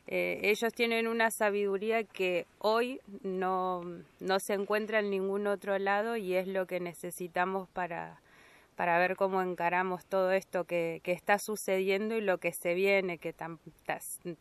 eh, 0.07 0.39
ellos 0.43 0.73
tienen 0.73 1.07
una 1.07 1.31
sabiduría 1.31 2.03
que 2.03 2.45
hoy 2.59 3.00
no, 3.23 3.81
no 4.19 4.39
se 4.39 4.53
encuentra 4.53 5.00
en 5.00 5.09
ningún 5.09 5.47
otro 5.47 5.77
lado 5.79 6.17
y 6.17 6.35
es 6.35 6.47
lo 6.47 6.65
que 6.65 6.79
necesitamos 6.79 7.69
para, 7.69 8.19
para 8.75 8.97
ver 8.97 9.15
cómo 9.15 9.41
encaramos 9.41 10.05
todo 10.05 10.31
esto 10.31 10.63
que, 10.63 11.01
que 11.03 11.11
está 11.11 11.38
sucediendo 11.38 12.17
y 12.17 12.21
lo 12.21 12.39
que 12.39 12.51
se 12.51 12.73
viene, 12.73 13.19
que 13.19 13.35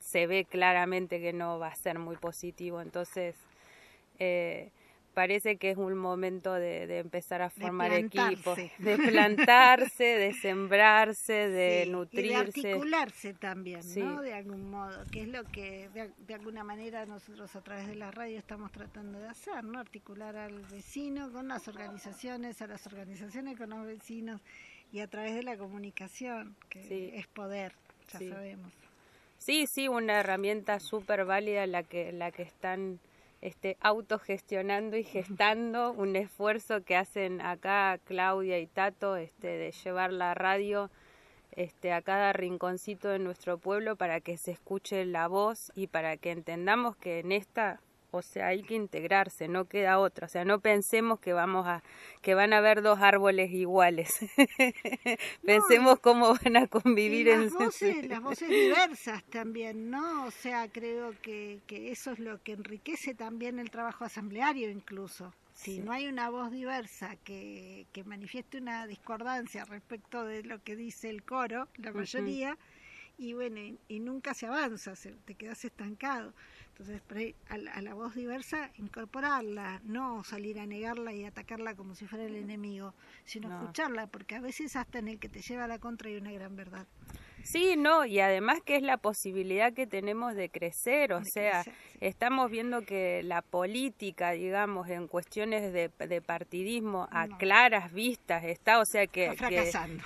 se 0.01 0.27
ve 0.27 0.45
claramente 0.45 1.21
que 1.21 1.33
no 1.33 1.59
va 1.59 1.69
a 1.69 1.75
ser 1.75 1.99
muy 1.99 2.17
positivo. 2.17 2.81
Entonces, 2.81 3.37
eh, 4.19 4.71
parece 5.15 5.57
que 5.57 5.71
es 5.71 5.77
un 5.77 5.97
momento 5.97 6.55
de, 6.55 6.99
empezar 6.99 7.43
a 7.43 7.51
formar 7.51 7.93
equipos, 7.93 8.57
de 8.79 8.97
plantarse, 8.97 10.05
de 10.05 10.33
sembrarse, 10.35 11.49
de 11.49 11.87
nutrirse. 11.87 12.27
Y 12.27 12.63
de 12.63 12.71
articularse 12.73 13.35
también, 13.35 13.81
¿no? 13.97 14.23
De 14.23 14.35
algún 14.35 14.71
modo, 14.71 15.05
que 15.11 15.23
es 15.23 15.29
lo 15.29 15.45
que 15.45 15.89
de, 15.91 16.35
alguna 16.35 16.65
manera 16.65 17.07
nosotros 17.07 17.55
a 17.57 17.61
través 17.61 17.87
de 17.87 17.97
la 17.97 18.11
radio 18.11 18.39
estamos 18.39 18.71
tratando 18.73 19.19
de 19.19 19.29
hacer, 19.29 19.65
¿no? 19.65 19.79
Articular 19.79 20.37
al 20.37 20.61
vecino 20.67 21.31
con 21.33 21.49
las 21.49 21.69
organizaciones, 21.69 22.63
a 22.63 22.67
las 22.67 22.87
organizaciones 22.87 23.59
con 23.59 23.71
los 23.71 23.87
vecinos 23.87 24.41
y 24.93 25.01
a 25.01 25.07
través 25.07 25.35
de 25.35 25.43
la 25.43 25.57
comunicación, 25.57 26.57
que 26.69 27.19
es 27.19 27.27
poder, 27.29 27.73
ya 28.13 28.19
sabemos. 28.19 28.73
Sí, 29.39 29.67
sí, 29.67 29.89
una 29.89 30.21
herramienta 30.21 30.81
súper 30.81 31.25
válida 31.25 31.67
la 31.67 31.83
que, 31.83 32.13
la 32.13 32.31
que 32.31 32.43
están 32.43 33.01
este, 33.41 33.77
autogestionando 33.81 34.97
y 34.97 35.05
gestando 35.05 35.93
un 35.97 36.17
esfuerzo 36.17 36.83
que 36.85 36.97
hacen 36.97 37.41
acá 37.41 37.99
Claudia 38.05 38.59
y 38.59 38.67
Tato 38.67 39.17
este, 39.17 39.49
de 39.49 39.73
llevar 39.73 40.13
la 40.13 40.35
radio 40.35 40.91
este, 41.53 41.93
a 41.93 42.03
cada 42.03 42.33
rinconcito 42.33 43.09
de 43.09 43.19
nuestro 43.19 43.59
pueblo 43.59 43.97
para 43.97 44.21
que 44.21 44.37
se 44.37 44.53
escuche 44.53 45.05
la 45.05 45.27
voz 45.27 45.73
y 45.75 45.89
para 45.89 46.17
que 46.17 46.31
entendamos 46.31 46.97
que 46.97 47.21
en 47.21 47.33
esta 47.33 47.81
o 48.11 48.23
sea, 48.23 48.49
hay 48.49 48.63
que 48.63 48.75
integrarse, 48.75 49.49
no 49.49 49.67
queda 49.67 49.99
otra, 49.99 50.27
o 50.27 50.29
sea, 50.29 50.45
no 50.45 50.61
pensemos 50.61 51.21
que 51.21 51.33
vamos 51.33 51.67
a 51.67 51.83
que 52.23 52.35
van 52.35 52.53
a 52.53 52.59
haber 52.59 52.83
dos 52.83 53.01
árboles 53.01 53.51
iguales. 53.53 54.19
pensemos 55.45 55.99
cómo 56.01 56.35
van 56.43 56.57
a 56.57 56.67
convivir 56.67 57.29
las 57.29 57.53
en 57.53 57.59
voces, 57.59 58.07
las 58.09 58.23
voces 58.23 58.49
diversas 58.49 59.23
también, 59.25 59.91
¿no? 59.91 60.27
O 60.27 60.31
sea, 60.31 60.69
creo 60.69 61.15
que, 61.23 61.61
que 61.67 61.91
eso 61.91 62.13
es 62.13 62.19
lo 62.19 62.43
que 62.43 62.53
enriquece 62.53 63.15
también 63.15 63.59
el 63.59 63.71
trabajo 63.71 64.05
asambleario 64.05 64.71
incluso. 64.71 65.33
Si 65.55 65.81
no 65.81 65.93
hay 65.93 66.07
una 66.07 66.31
voz 66.31 66.51
diversa 66.51 67.17
que, 67.17 67.87
que 67.93 68.03
manifieste 68.03 68.57
una 68.57 68.87
discordancia 68.87 69.67
respecto 69.67 70.25
de 70.25 70.43
lo 70.43 70.63
que 70.63 70.75
dice 70.75 71.11
el 71.11 71.23
coro, 71.23 71.69
la 71.77 71.93
mayoría, 71.93 72.57
y 73.21 73.35
bueno, 73.35 73.61
y, 73.87 74.01
nunca 74.01 74.33
se 74.33 74.47
avanza, 74.47 74.95
te 75.27 75.35
quedas 75.35 75.63
estancado. 75.67 76.33
Entonces, 76.81 77.03
a, 77.51 77.77
a, 77.77 77.83
la 77.83 77.93
voz 77.93 78.15
diversa, 78.15 78.71
incorporarla, 78.77 79.83
no 79.85 80.25
salir 80.25 80.59
a 80.59 80.65
negarla 80.65 81.13
y 81.13 81.25
atacarla 81.25 81.75
como 81.75 81.95
si 81.95 82.07
fuera 82.07 82.25
el 82.25 82.37
enemigo, 82.37 82.95
sino 83.27 83.53
escucharla, 83.53 84.07
porque 84.07 84.37
a 84.37 84.41
veces 84.41 84.77
hasta 84.77 84.99
en 84.99 85.09
el 85.09 85.19
que 85.19 85.29
te 85.29 85.43
lleva 85.43 85.65
a 85.65 85.69
la 85.69 85.79
contra 85.79 86.09
hay 86.09 86.17
una 86.17 86.33
gran 86.33 86.57
verdad. 86.57 86.87
Sí, 87.43 87.75
no, 87.77 88.05
y 88.05 88.21
además 88.21 88.61
que 88.65 88.77
es 88.77 88.83
la 88.83 88.97
posibilidad 88.97 89.73
que 89.73 89.87
tenemos 89.87 90.35
de 90.35 90.51
crecer, 90.51 91.13
o 91.13 91.25
sea, 91.25 91.65
estamos 92.01 92.51
viendo 92.51 92.83
que 92.83 93.23
la 93.23 93.43
política, 93.43 94.33
digamos, 94.33 94.89
en 94.89 95.07
cuestiones 95.07 95.73
de, 95.73 95.91
de 95.99 96.23
partidismo 96.23 97.09
a 97.11 97.29
claras 97.39 97.93
vistas 97.93 98.45
está, 98.45 98.79
o 98.79 98.85
sea, 98.85 99.07
que, 99.07 99.35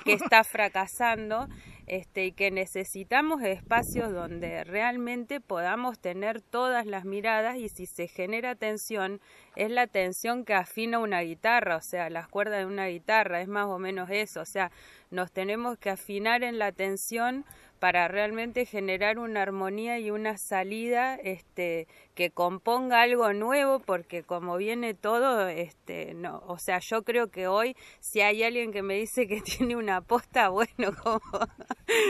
que, 0.04 0.12
está 0.12 0.44
fracasando 0.44 1.48
este, 1.86 2.26
y 2.26 2.32
que 2.32 2.50
necesitamos 2.50 3.42
espacios 3.42 4.12
donde 4.12 4.64
realmente 4.64 5.40
podamos 5.40 5.98
tener 5.98 6.40
todas 6.40 6.86
las 6.86 7.04
miradas 7.04 7.56
y 7.56 7.68
si 7.68 7.86
se 7.86 8.08
genera 8.08 8.54
tensión, 8.54 9.20
es 9.56 9.70
la 9.70 9.86
tensión 9.86 10.44
que 10.44 10.54
afina 10.54 10.98
una 10.98 11.20
guitarra, 11.20 11.76
o 11.76 11.82
sea, 11.82 12.10
las 12.10 12.28
cuerdas 12.28 12.60
de 12.60 12.66
una 12.66 12.86
guitarra, 12.86 13.40
es 13.40 13.48
más 13.48 13.66
o 13.66 13.78
menos 13.78 14.08
eso, 14.10 14.40
o 14.40 14.46
sea, 14.46 14.70
nos 15.10 15.32
tenemos 15.32 15.78
que 15.78 15.90
afinar 15.90 16.42
en 16.42 16.58
la 16.58 16.72
tensión 16.72 17.44
para 17.84 18.08
realmente 18.08 18.64
generar 18.64 19.18
una 19.18 19.42
armonía 19.42 19.98
y 19.98 20.10
una 20.10 20.38
salida 20.38 21.16
este 21.16 21.86
que 22.14 22.30
componga 22.30 23.02
algo 23.02 23.34
nuevo 23.34 23.78
porque 23.78 24.22
como 24.22 24.56
viene 24.56 24.94
todo 24.94 25.48
este 25.48 26.14
no 26.14 26.42
o 26.46 26.56
sea 26.56 26.78
yo 26.78 27.02
creo 27.02 27.30
que 27.30 27.46
hoy 27.46 27.76
si 28.00 28.22
hay 28.22 28.42
alguien 28.42 28.72
que 28.72 28.80
me 28.80 28.94
dice 28.94 29.26
que 29.26 29.40
tiene 29.42 29.76
una 29.76 29.96
aposta 29.96 30.48
bueno 30.48 30.96
como 31.02 31.20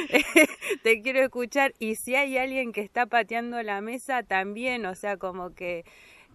te 0.85 1.03
quiero 1.03 1.25
escuchar 1.25 1.75
y 1.81 1.97
si 1.97 2.15
hay 2.15 2.39
alguien 2.39 2.71
que 2.71 2.81
está 2.81 3.07
pateando 3.07 3.61
la 3.65 3.81
mesa 3.81 4.23
también 4.23 4.87
o 4.87 4.95
sea 4.95 5.17
como 5.17 5.57
que 5.57 5.85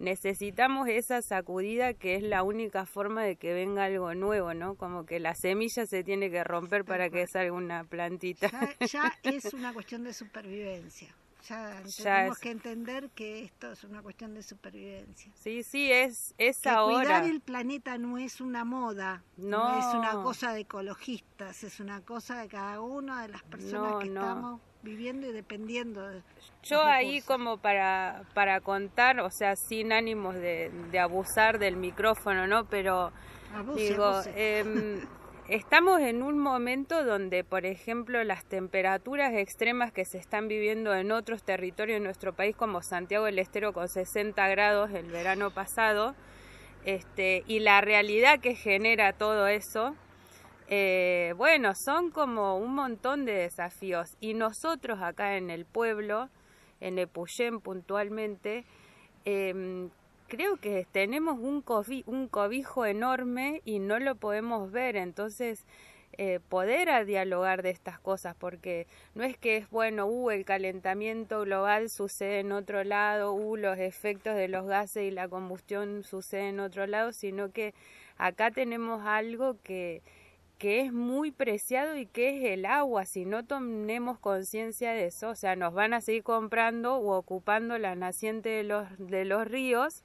necesitamos 0.00 0.88
esa 0.88 1.22
sacudida 1.22 1.94
que 1.94 2.16
es 2.16 2.22
la 2.22 2.42
única 2.42 2.86
forma 2.86 3.22
de 3.22 3.36
que 3.36 3.52
venga 3.52 3.84
algo 3.84 4.14
nuevo, 4.14 4.54
¿no? 4.54 4.74
Como 4.74 5.04
que 5.04 5.20
la 5.20 5.34
semilla 5.34 5.86
se 5.86 6.02
tiene 6.02 6.30
que 6.30 6.42
romper 6.42 6.84
para 6.84 7.10
que 7.10 7.26
salga 7.26 7.52
una 7.52 7.84
plantita. 7.84 8.50
Ya, 8.90 9.12
es 9.22 9.52
una 9.52 9.72
cuestión 9.72 10.02
de 10.02 10.12
supervivencia. 10.12 11.14
Ya, 11.48 11.82
tenemos 11.96 12.38
que 12.38 12.50
entender 12.50 13.10
que 13.10 13.44
esto 13.44 13.72
es 13.72 13.84
una 13.84 14.02
cuestión 14.02 14.34
de 14.34 14.42
supervivencia. 14.42 15.30
Sí, 15.34 15.62
sí, 15.62 15.92
es, 15.92 16.34
es 16.38 16.60
que 16.60 16.68
ahora. 16.70 17.04
Cuidar 17.04 17.24
el 17.24 17.40
planeta 17.40 17.98
no 17.98 18.18
es 18.18 18.40
una 18.40 18.64
moda, 18.64 19.22
no. 19.36 19.78
es 19.78 19.94
una 19.94 20.22
cosa 20.22 20.52
de 20.52 20.60
ecologistas, 20.60 21.62
es 21.62 21.78
una 21.78 22.00
cosa 22.00 22.40
de 22.40 22.48
cada 22.48 22.80
una 22.80 23.22
de 23.22 23.28
las 23.28 23.42
personas 23.42 24.00
que 24.00 24.08
estamos 24.08 24.60
viviendo 24.82 25.26
y 25.26 25.32
dependiendo 25.32 26.06
de 26.08 26.22
yo 26.62 26.82
ahí 26.82 27.20
como 27.22 27.58
para 27.58 28.22
para 28.34 28.60
contar 28.60 29.20
o 29.20 29.30
sea 29.30 29.54
sin 29.56 29.92
ánimos 29.92 30.34
de, 30.34 30.70
de 30.90 30.98
abusar 30.98 31.58
del 31.58 31.76
micrófono 31.76 32.46
no 32.46 32.64
pero 32.64 33.12
digo 33.76 34.22
em, 34.34 35.00
estamos 35.50 36.00
en 36.00 36.22
un 36.22 36.38
momento 36.38 37.04
donde, 37.04 37.42
por 37.42 37.66
ejemplo, 37.66 38.22
las 38.22 38.44
temperaturas 38.44 39.34
extremas 39.34 39.92
que 39.92 40.04
se 40.04 40.16
están 40.16 40.46
viviendo 40.46 40.94
en 40.94 41.10
otros 41.10 41.42
territorios 41.42 41.98
de 41.98 42.04
nuestro 42.04 42.32
país, 42.32 42.54
como 42.54 42.82
Santiago 42.82 43.24
del 43.24 43.40
Estero 43.40 43.72
con 43.72 43.88
60 43.88 44.46
grados 44.48 44.92
el 44.92 45.10
verano 45.10 45.50
pasado, 45.50 46.14
este, 46.84 47.42
y 47.48 47.58
la 47.58 47.80
realidad 47.80 48.38
que 48.38 48.54
genera 48.54 49.12
todo 49.12 49.48
eso, 49.48 49.96
eh, 50.72 51.34
bueno, 51.36 51.74
son 51.74 52.12
como 52.12 52.56
un 52.56 52.74
montón 52.74 53.24
de 53.24 53.32
desafíos. 53.32 54.16
Y 54.20 54.34
nosotros 54.34 55.00
acá 55.02 55.36
en 55.36 55.50
el 55.50 55.64
pueblo, 55.64 56.28
en 56.80 56.98
Epuyén 56.98 57.60
puntualmente, 57.60 58.64
em, 59.24 59.90
creo 60.28 60.58
que 60.58 60.86
tenemos 60.92 61.40
un, 61.40 61.60
cobijo 62.28 62.86
enorme 62.86 63.62
y 63.64 63.80
no 63.80 63.98
lo 63.98 64.14
podemos 64.14 64.70
ver. 64.70 64.94
Entonces, 64.94 65.66
eh, 66.18 66.38
poder 66.48 66.88
a 66.90 67.04
dialogar 67.04 67.62
de 67.62 67.70
estas 67.70 67.98
cosas, 67.98 68.36
porque 68.38 68.86
no 69.14 69.24
es 69.24 69.36
que 69.36 69.56
es 69.56 69.70
bueno, 69.70 70.06
uh, 70.06 70.30
el 70.30 70.44
calentamiento 70.44 71.40
global 71.40 71.90
sucede 71.90 72.40
en 72.40 72.52
otro 72.52 72.84
lado, 72.84 73.32
uh, 73.32 73.56
los 73.56 73.78
efectos 73.78 74.36
de 74.36 74.48
los 74.48 74.66
gases 74.66 75.04
y 75.04 75.10
la 75.10 75.28
combustión 75.28 76.04
suceden 76.04 76.46
en 76.56 76.60
otro 76.60 76.86
lado, 76.86 77.12
sino 77.12 77.52
que 77.52 77.74
acá 78.18 78.50
tenemos 78.50 79.04
algo 79.06 79.56
que, 79.62 80.02
que 80.60 80.82
es 80.82 80.92
muy 80.92 81.30
preciado 81.30 81.96
y 81.96 82.04
que 82.04 82.36
es 82.36 82.52
el 82.52 82.66
agua. 82.66 83.06
Si 83.06 83.24
no 83.24 83.46
tenemos 83.46 84.18
conciencia 84.18 84.92
de 84.92 85.06
eso, 85.06 85.30
o 85.30 85.34
sea, 85.34 85.56
nos 85.56 85.72
van 85.72 85.94
a 85.94 86.02
seguir 86.02 86.22
comprando 86.22 86.96
o 86.96 87.16
ocupando 87.16 87.78
la 87.78 87.94
naciente 87.94 88.50
de 88.50 88.64
los, 88.64 88.86
de 88.98 89.24
los 89.24 89.48
ríos 89.48 90.04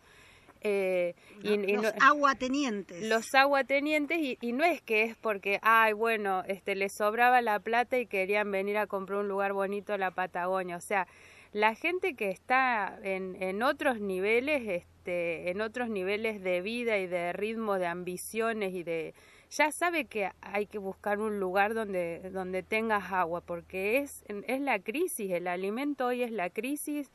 eh, 0.62 1.14
y, 1.44 1.58
los 1.74 1.94
aguatenientes. 2.00 3.04
Los 3.04 3.36
aguatenientes, 3.36 4.18
y, 4.18 4.38
y, 4.40 4.54
no 4.54 4.64
es 4.64 4.82
que 4.82 5.04
es 5.04 5.18
porque, 5.18 5.60
ay, 5.62 5.92
bueno, 5.92 6.44
este, 6.48 6.74
les 6.76 6.94
sobraba 6.94 7.42
la 7.42 7.60
plata 7.60 8.00
y 8.00 8.06
querían 8.06 8.50
venir 8.50 8.78
a 8.78 8.88
comprar 8.88 9.20
un 9.20 9.28
lugar 9.28 9.52
bonito 9.52 9.92
a 9.92 9.98
la 9.98 10.12
Patagonia. 10.12 10.78
O 10.78 10.82
sea, 10.82 11.06
la 11.52 11.76
gente 11.76 12.16
que 12.16 12.30
está 12.30 12.98
en, 13.04 13.36
en 13.44 13.62
otros 13.62 14.00
niveles, 14.00 14.64
este, 14.70 15.50
en 15.52 15.60
otros 15.60 15.90
niveles 15.90 16.42
de 16.42 16.62
vida 16.62 16.98
y 16.98 17.08
de 17.08 17.34
ritmo, 17.34 17.78
de 17.78 17.88
ambiciones 17.88 18.74
y 18.74 18.84
de 18.84 19.14
ya 19.56 19.72
sabe 19.72 20.06
que 20.06 20.32
hay 20.42 20.66
que 20.66 20.78
buscar 20.78 21.20
un 21.20 21.40
lugar 21.40 21.74
donde, 21.74 22.30
donde 22.32 22.64
tengas 22.64 23.12
agua, 23.12 23.42
porque 23.42 24.00
es, 24.00 24.24
es 24.28 24.62
la 24.62 24.80
crisis, 24.80 25.32
el 25.32 25.48
alimento 25.48 26.08
hoy 26.08 26.24
es 26.24 26.32
la 26.32 26.50
crisis, 26.50 27.12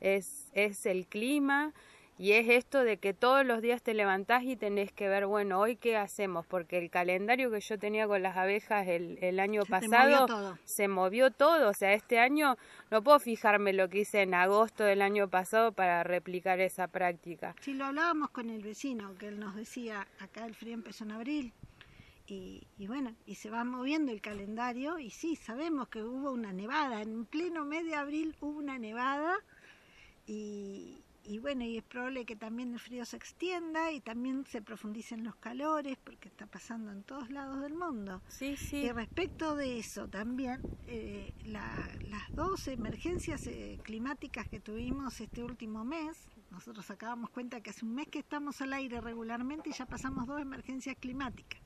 es, 0.00 0.48
es 0.52 0.86
el 0.86 1.06
clima, 1.06 1.72
y 2.18 2.32
es 2.32 2.48
esto 2.48 2.82
de 2.82 2.96
que 2.96 3.14
todos 3.14 3.46
los 3.46 3.62
días 3.62 3.80
te 3.80 3.94
levantás 3.94 4.42
y 4.42 4.56
tenés 4.56 4.92
que 4.92 5.08
ver, 5.08 5.26
bueno, 5.26 5.60
hoy 5.60 5.76
qué 5.76 5.96
hacemos, 5.96 6.44
porque 6.46 6.76
el 6.76 6.90
calendario 6.90 7.48
que 7.48 7.60
yo 7.60 7.78
tenía 7.78 8.08
con 8.08 8.22
las 8.22 8.36
abejas 8.36 8.88
el, 8.88 9.18
el 9.22 9.38
año 9.38 9.62
pasado 9.64 10.58
se 10.64 10.88
movió 10.88 11.30
todo. 11.30 11.70
O 11.70 11.74
sea, 11.74 11.92
este 11.92 12.18
año 12.18 12.56
no 12.90 13.02
puedo 13.02 13.20
fijarme 13.20 13.72
lo 13.72 13.88
que 13.88 14.00
hice 14.00 14.22
en 14.22 14.34
agosto 14.34 14.82
del 14.82 15.00
año 15.00 15.28
pasado 15.28 15.70
para 15.70 16.02
replicar 16.02 16.58
esa 16.58 16.88
práctica. 16.88 17.54
Si 17.60 17.72
lo 17.72 17.84
hablábamos 17.84 18.30
con 18.30 18.50
el 18.50 18.62
vecino, 18.62 19.14
que 19.16 19.28
él 19.28 19.38
nos 19.38 19.54
decía, 19.54 20.08
acá 20.18 20.44
el 20.44 20.56
frío 20.56 20.74
empezó 20.74 21.04
en 21.04 21.12
abril. 21.12 21.52
Y, 22.30 22.66
y 22.76 22.86
bueno, 22.86 23.14
y 23.24 23.36
se 23.36 23.48
va 23.48 23.64
moviendo 23.64 24.12
el 24.12 24.20
calendario 24.20 24.98
y 24.98 25.10
sí, 25.10 25.34
sabemos 25.34 25.88
que 25.88 26.02
hubo 26.02 26.30
una 26.30 26.52
nevada, 26.52 27.00
en 27.00 27.24
pleno 27.24 27.64
mes 27.64 27.86
de 27.86 27.94
abril 27.94 28.36
hubo 28.40 28.58
una 28.58 28.78
nevada 28.78 29.34
y, 30.26 31.02
y 31.28 31.38
bueno, 31.40 31.62
y 31.64 31.76
es 31.76 31.84
probable 31.84 32.24
que 32.24 32.36
también 32.36 32.72
el 32.72 32.80
frío 32.80 33.04
se 33.04 33.16
extienda 33.16 33.92
y 33.92 34.00
también 34.00 34.46
se 34.46 34.62
profundicen 34.62 35.24
los 35.24 35.36
calores, 35.36 35.98
porque 36.02 36.28
está 36.28 36.46
pasando 36.46 36.90
en 36.90 37.02
todos 37.02 37.30
lados 37.30 37.60
del 37.60 37.74
mundo. 37.74 38.22
Sí, 38.28 38.56
sí. 38.56 38.76
Y 38.76 38.92
respecto 38.92 39.54
de 39.54 39.78
eso 39.78 40.08
también, 40.08 40.62
eh, 40.86 41.34
las 41.44 42.34
dos 42.34 42.66
emergencias 42.68 43.46
eh, 43.46 43.78
climáticas 43.82 44.48
que 44.48 44.58
tuvimos 44.60 45.20
este 45.20 45.44
último 45.44 45.84
mes, 45.84 46.16
nosotros 46.50 46.86
sacábamos 46.86 47.28
cuenta 47.28 47.60
que 47.60 47.70
hace 47.70 47.84
un 47.84 47.94
mes 47.94 48.08
que 48.08 48.20
estamos 48.20 48.62
al 48.62 48.72
aire 48.72 49.00
regularmente 49.02 49.68
y 49.68 49.72
ya 49.74 49.84
pasamos 49.84 50.26
dos 50.26 50.40
emergencias 50.40 50.96
climáticas. 50.98 51.60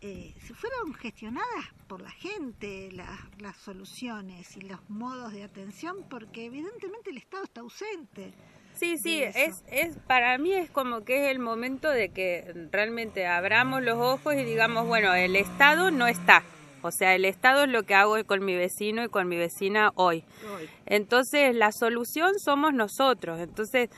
Eh, 0.00 0.34
se 0.44 0.54
fueron 0.54 0.94
gestionadas 0.94 1.66
por 1.86 2.00
la 2.02 2.10
gente 2.10 2.90
las 3.38 3.56
soluciones 3.58 4.56
y 4.56 4.62
los 4.62 4.80
modos 4.88 5.32
de 5.32 5.44
atención 5.44 6.04
porque 6.10 6.46
evidentemente 6.46 7.10
el 7.10 7.18
Estado 7.18 7.44
está 7.44 7.60
ausente. 7.60 8.32
Sí, 8.74 8.98
sí, 8.98 9.22
es, 9.22 9.62
es 9.68 9.96
para 10.06 10.38
mí 10.38 10.52
es 10.54 10.70
como 10.70 11.04
que 11.04 11.26
es 11.26 11.30
el 11.30 11.38
momento 11.38 11.88
de 11.88 12.08
que 12.08 12.68
realmente 12.72 13.26
abramos 13.26 13.82
los 13.82 13.98
ojos 13.98 14.34
y 14.34 14.44
digamos, 14.44 14.86
bueno, 14.86 15.14
el 15.14 15.36
Estado 15.36 15.90
no 15.90 16.06
está. 16.06 16.42
O 16.82 16.90
sea, 16.90 17.14
el 17.14 17.24
Estado 17.24 17.64
es 17.64 17.70
lo 17.70 17.84
que 17.84 17.94
hago 17.94 18.16
con 18.26 18.44
mi 18.44 18.56
vecino 18.56 19.04
y 19.04 19.08
con 19.08 19.28
mi 19.28 19.36
vecina 19.36 19.92
hoy. 19.94 20.24
Entonces, 20.84 21.54
la 21.54 21.70
solución 21.70 22.40
somos 22.40 22.74
nosotros. 22.74 23.38
Entonces, 23.38 23.88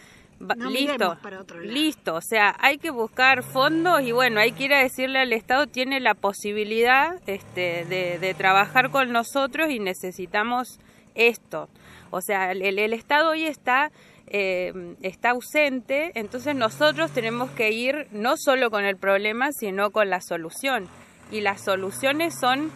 listo, 0.40 1.16
listo, 1.62 2.14
o 2.14 2.20
sea, 2.20 2.54
hay 2.58 2.78
que 2.78 2.90
buscar 2.90 3.42
fondos 3.42 4.02
y 4.02 4.12
bueno, 4.12 4.40
hay 4.40 4.52
que 4.52 4.64
ir 4.64 4.74
a 4.74 4.80
decirle 4.80 5.20
al 5.20 5.32
Estado, 5.32 5.66
tiene 5.66 6.00
la 6.00 6.14
posibilidad 6.14 7.20
este, 7.26 7.84
de, 7.84 8.34
trabajar 8.34 8.90
con 8.90 9.12
nosotros 9.12 9.70
y 9.70 9.78
necesitamos 9.78 10.80
esto. 11.14 11.68
O 12.10 12.20
sea, 12.20 12.52
el, 12.52 12.78
Estado 12.92 13.30
hoy 13.30 13.44
está, 13.44 13.90
eh, 14.26 14.72
está 15.02 15.30
ausente, 15.30 16.12
entonces 16.14 16.54
nosotros 16.54 17.10
tenemos 17.12 17.50
que 17.50 17.70
ir 17.70 18.08
no 18.12 18.36
solo 18.36 18.70
con 18.70 18.84
el 18.84 18.96
problema, 18.96 19.52
sino 19.52 19.90
con 19.90 20.10
la 20.10 20.20
solución. 20.20 20.88
Y 21.30 21.40
las 21.40 21.64
soluciones 21.64 22.38
son 22.38 22.70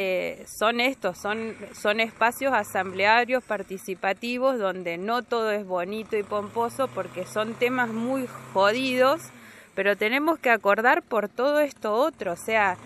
eh, 0.00 0.44
son 0.46 0.78
estos, 0.80 1.18
son, 1.18 1.56
son 1.74 1.98
espacios 1.98 2.52
asamblearios 2.52 3.42
participativos 3.42 4.56
donde 4.56 4.96
no 4.96 5.22
todo 5.24 5.50
es 5.50 5.66
bonito 5.66 6.16
y 6.16 6.22
pomposo 6.22 6.86
porque 6.86 7.26
son 7.26 7.54
temas 7.54 7.88
muy 7.88 8.28
jodidos, 8.54 9.22
pero 9.74 9.96
tenemos 9.96 10.38
que 10.38 10.50
acordar 10.50 11.02
por 11.02 11.28
todo 11.28 11.58
esto 11.58 11.94
otro, 11.94 12.34
o 12.34 12.36
sea, 12.36 12.76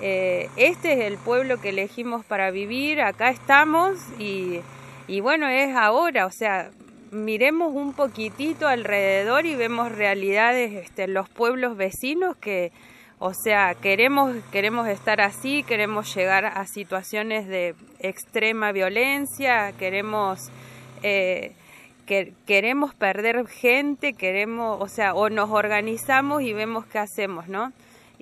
eh, 0.00 0.50
este 0.56 0.94
es 0.94 1.00
el 1.00 1.18
pueblo 1.18 1.60
que 1.60 1.68
elegimos 1.68 2.24
para 2.24 2.50
vivir, 2.50 3.00
acá 3.00 3.30
estamos 3.30 3.96
y, 4.18 4.60
y 5.06 5.20
bueno, 5.20 5.46
es 5.46 5.76
ahora, 5.76 6.26
o 6.26 6.32
sea, 6.32 6.70
miremos 7.12 7.74
un 7.74 7.92
poquitito 7.92 8.66
alrededor 8.66 9.46
y 9.46 9.54
vemos 9.54 9.92
realidades 9.92 10.72
este, 10.72 11.06
los 11.06 11.28
pueblos 11.28 11.76
vecinos 11.76 12.36
que 12.36 12.72
o 13.18 13.32
sea, 13.32 13.74
queremos, 13.74 14.36
queremos 14.52 14.88
estar 14.88 15.22
así, 15.22 15.62
queremos 15.62 16.14
llegar 16.14 16.44
a 16.44 16.66
situaciones 16.66 17.46
de 17.48 17.74
extrema 17.98 18.72
violencia, 18.72 19.72
queremos, 19.78 20.50
eh, 21.02 21.52
que, 22.04 22.34
queremos 22.46 22.94
perder 22.94 23.46
gente, 23.46 24.12
queremos, 24.12 24.78
o 24.82 24.88
sea, 24.88 25.14
o 25.14 25.30
nos 25.30 25.50
organizamos 25.50 26.42
y 26.42 26.52
vemos 26.52 26.84
qué 26.86 26.98
hacemos, 26.98 27.48
¿no? 27.48 27.72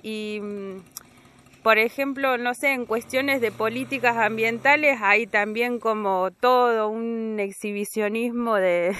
Y 0.01 0.39
mm, 0.41 0.77
por 1.65 1.79
ejemplo, 1.79 2.37
no 2.37 2.53
sé, 2.53 2.73
en 2.73 2.85
cuestiones 2.85 3.41
de 3.41 3.51
políticas 3.51 4.17
ambientales 4.17 4.99
hay 5.01 5.25
también 5.25 5.79
como 5.79 6.29
todo 6.29 6.89
un 6.89 7.37
exhibicionismo 7.39 8.53
de, 8.57 8.95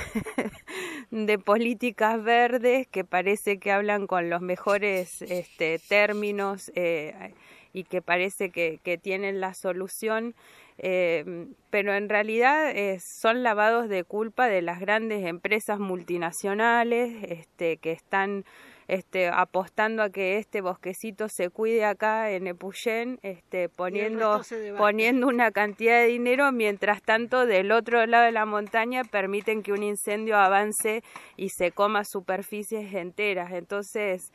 políticas 1.45 2.23
verdes 2.23 2.87
que 2.87 3.03
parece 3.03 3.59
que 3.59 3.71
hablan 3.71 4.07
con 4.07 4.31
los 4.31 4.41
mejores 4.41 5.21
este, 5.21 5.77
términos 5.77 6.71
eh, 6.73 7.35
y 7.71 7.83
que 7.83 8.01
parece 8.01 8.49
que, 8.49 8.79
que, 8.81 8.97
tienen 8.97 9.39
la 9.39 9.53
solución, 9.53 10.33
eh, 10.79 11.45
pero 11.69 11.93
en 11.93 12.09
realidad 12.09 12.71
eh, 12.71 12.99
son 12.99 13.43
lavados 13.43 13.89
de 13.89 14.03
culpa 14.03 14.47
de 14.47 14.63
las 14.63 14.79
grandes 14.79 15.23
empresas 15.23 15.77
multinacionales 15.77 17.11
este, 17.29 17.77
que 17.77 17.91
están 17.91 18.43
este, 18.87 19.27
apostando 19.27 20.03
a 20.03 20.09
que 20.09 20.37
este 20.37 20.61
bosquecito 20.61 21.27
se 21.29 21.49
cuide 21.49 21.85
acá 21.85 22.31
en 22.31 22.47
Epuyén, 22.47 23.19
este, 23.23 23.69
poniendo, 23.69 24.41
poniendo 24.77 25.27
una 25.27 25.51
cantidad 25.51 26.01
de 26.01 26.07
dinero, 26.07 26.51
mientras 26.51 27.01
tanto 27.01 27.45
del 27.45 27.71
otro 27.71 28.05
lado 28.05 28.25
de 28.25 28.31
la 28.31 28.45
montaña 28.45 29.03
permiten 29.03 29.63
que 29.63 29.71
un 29.71 29.83
incendio 29.83 30.37
avance 30.37 31.03
y 31.35 31.49
se 31.49 31.71
coma 31.71 32.03
superficies 32.05 32.93
enteras. 32.93 33.51
Entonces, 33.51 34.31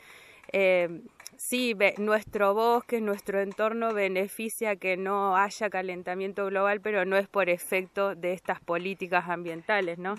eh, 0.53 1.01
sí, 1.41 1.75
nuestro 1.97 2.53
bosque, 2.53 3.01
nuestro 3.01 3.41
entorno 3.41 3.95
beneficia 3.95 4.77
que 4.77 4.99
no 4.99 5.37
haya 5.37 5.71
calentamiento 5.71 6.47
global, 6.47 6.83
pero 6.83 7.07
no 7.07 7.17
es 7.17 7.29
por 7.29 7.49
efecto 7.49 8.15
de 8.15 8.35
estas 8.35 8.61
políticas 8.61 9.29
ambientales, 9.29 9.99
¿no? 9.99 10.17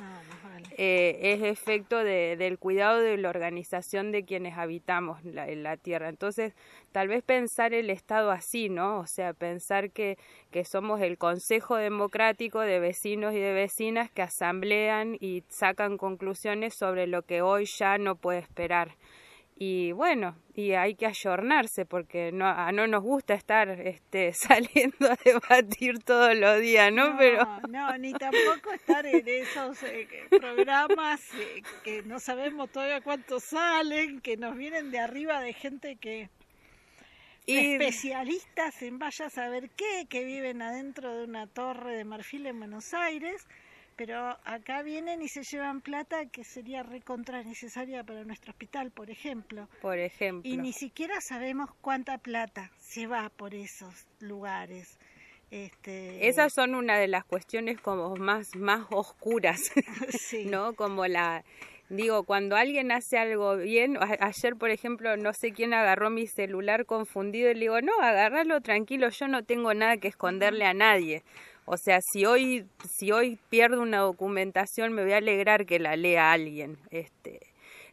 Eh, 0.77 1.19
es 1.21 1.43
efecto 1.43 2.03
de, 2.03 2.37
del 2.37 2.57
cuidado 2.57 2.99
de 2.99 3.17
la 3.17 3.29
organización 3.29 4.11
de 4.11 4.25
quienes 4.25 4.57
habitamos 4.57 5.23
la, 5.23 5.47
en 5.47 5.61
la 5.61 5.77
Tierra. 5.77 6.09
Entonces, 6.09 6.53
tal 6.91 7.07
vez 7.07 7.23
pensar 7.23 7.73
el 7.73 7.91
Estado 7.91 8.31
así, 8.31 8.69
¿no? 8.69 8.99
O 8.99 9.05
sea, 9.05 9.33
pensar 9.33 9.91
que, 9.91 10.17
que 10.49 10.65
somos 10.65 11.01
el 11.01 11.19
Consejo 11.19 11.75
Democrático 11.75 12.61
de 12.61 12.79
vecinos 12.79 13.33
y 13.33 13.39
de 13.39 13.53
vecinas 13.53 14.09
que 14.09 14.23
asamblean 14.23 15.17
y 15.19 15.43
sacan 15.49 15.97
conclusiones 15.97 16.73
sobre 16.73 17.05
lo 17.05 17.21
que 17.21 17.43
hoy 17.43 17.65
ya 17.65 17.99
no 17.99 18.15
puede 18.15 18.39
esperar 18.39 18.95
y 19.63 19.91
bueno, 19.91 20.35
y 20.55 20.71
hay 20.71 20.95
que 20.95 21.05
ayornarse 21.05 21.85
porque 21.85 22.31
no, 22.31 22.47
a 22.47 22.71
no 22.71 22.87
nos 22.87 23.03
gusta 23.03 23.35
estar 23.35 23.69
este, 23.69 24.33
saliendo 24.33 25.11
a 25.11 25.15
debatir 25.23 25.99
todos 25.99 26.35
los 26.35 26.59
días, 26.59 26.91
¿no? 26.91 27.11
No, 27.11 27.17
Pero 27.19 27.45
no, 27.69 27.95
ni 27.99 28.11
tampoco 28.11 28.73
estar 28.73 29.05
en 29.05 29.21
esos 29.27 29.83
eh, 29.83 30.07
programas 30.31 31.21
eh, 31.35 31.61
que 31.83 32.01
no 32.01 32.19
sabemos 32.19 32.71
todavía 32.71 33.01
cuántos 33.01 33.43
salen, 33.43 34.19
que 34.21 34.35
nos 34.35 34.57
vienen 34.57 34.89
de 34.89 34.97
arriba 34.97 35.39
de 35.39 35.53
gente 35.53 35.95
que 35.95 36.31
y 37.45 37.57
especialistas 37.57 38.81
en 38.81 38.97
vaya 38.97 39.27
a 39.27 39.29
saber 39.29 39.69
qué, 39.75 40.07
que 40.09 40.25
viven 40.25 40.63
adentro 40.63 41.15
de 41.15 41.25
una 41.25 41.45
torre 41.45 41.97
de 41.97 42.03
marfil 42.03 42.47
en 42.47 42.57
Buenos 42.57 42.95
Aires, 42.95 43.45
pero 44.03 44.35
acá 44.45 44.81
vienen 44.81 45.21
y 45.21 45.27
se 45.27 45.43
llevan 45.43 45.79
plata 45.79 46.25
que 46.25 46.43
sería 46.43 46.81
recontra 46.81 47.43
necesaria 47.43 48.03
para 48.03 48.23
nuestro 48.23 48.49
hospital, 48.49 48.89
por 48.89 49.11
ejemplo. 49.11 49.69
por 49.79 49.99
ejemplo, 49.99 50.51
Y 50.51 50.57
ni 50.57 50.73
siquiera 50.73 51.21
sabemos 51.21 51.69
cuánta 51.81 52.17
plata 52.17 52.71
se 52.79 53.05
va 53.05 53.29
por 53.29 53.53
esos 53.53 54.07
lugares. 54.19 54.97
Este, 55.51 56.27
esas 56.27 56.51
son 56.51 56.73
una 56.73 56.97
de 56.97 57.09
las 57.09 57.25
cuestiones 57.25 57.79
como 57.79 58.15
más, 58.15 58.55
más 58.55 58.87
oscuras, 58.89 59.71
sí. 60.17 60.45
¿no? 60.45 60.73
Como 60.73 61.05
la, 61.05 61.43
digo, 61.89 62.23
cuando 62.23 62.55
alguien 62.55 62.91
hace 62.91 63.19
algo 63.19 63.57
bien, 63.57 63.99
ayer 64.19 64.55
por 64.55 64.71
ejemplo, 64.71 65.15
no 65.15 65.31
sé 65.33 65.51
quién 65.51 65.75
agarró 65.75 66.09
mi 66.09 66.25
celular 66.25 66.87
confundido 66.87 67.51
y 67.51 67.53
le 67.53 67.59
digo, 67.59 67.81
no, 67.81 67.93
agárralo 68.01 68.61
tranquilo, 68.61 69.09
yo 69.09 69.27
no 69.27 69.43
tengo 69.43 69.75
nada 69.75 69.97
que 69.97 70.07
esconderle 70.07 70.65
a 70.65 70.73
nadie. 70.73 71.21
O 71.65 71.77
sea, 71.77 71.99
si 72.01 72.25
hoy, 72.25 72.65
si 72.89 73.11
hoy 73.11 73.39
pierdo 73.49 73.81
una 73.81 73.99
documentación, 73.99 74.93
me 74.93 75.03
voy 75.03 75.13
a 75.13 75.17
alegrar 75.17 75.65
que 75.65 75.79
la 75.79 75.95
lea 75.95 76.31
alguien. 76.31 76.77
Este, 76.89 77.39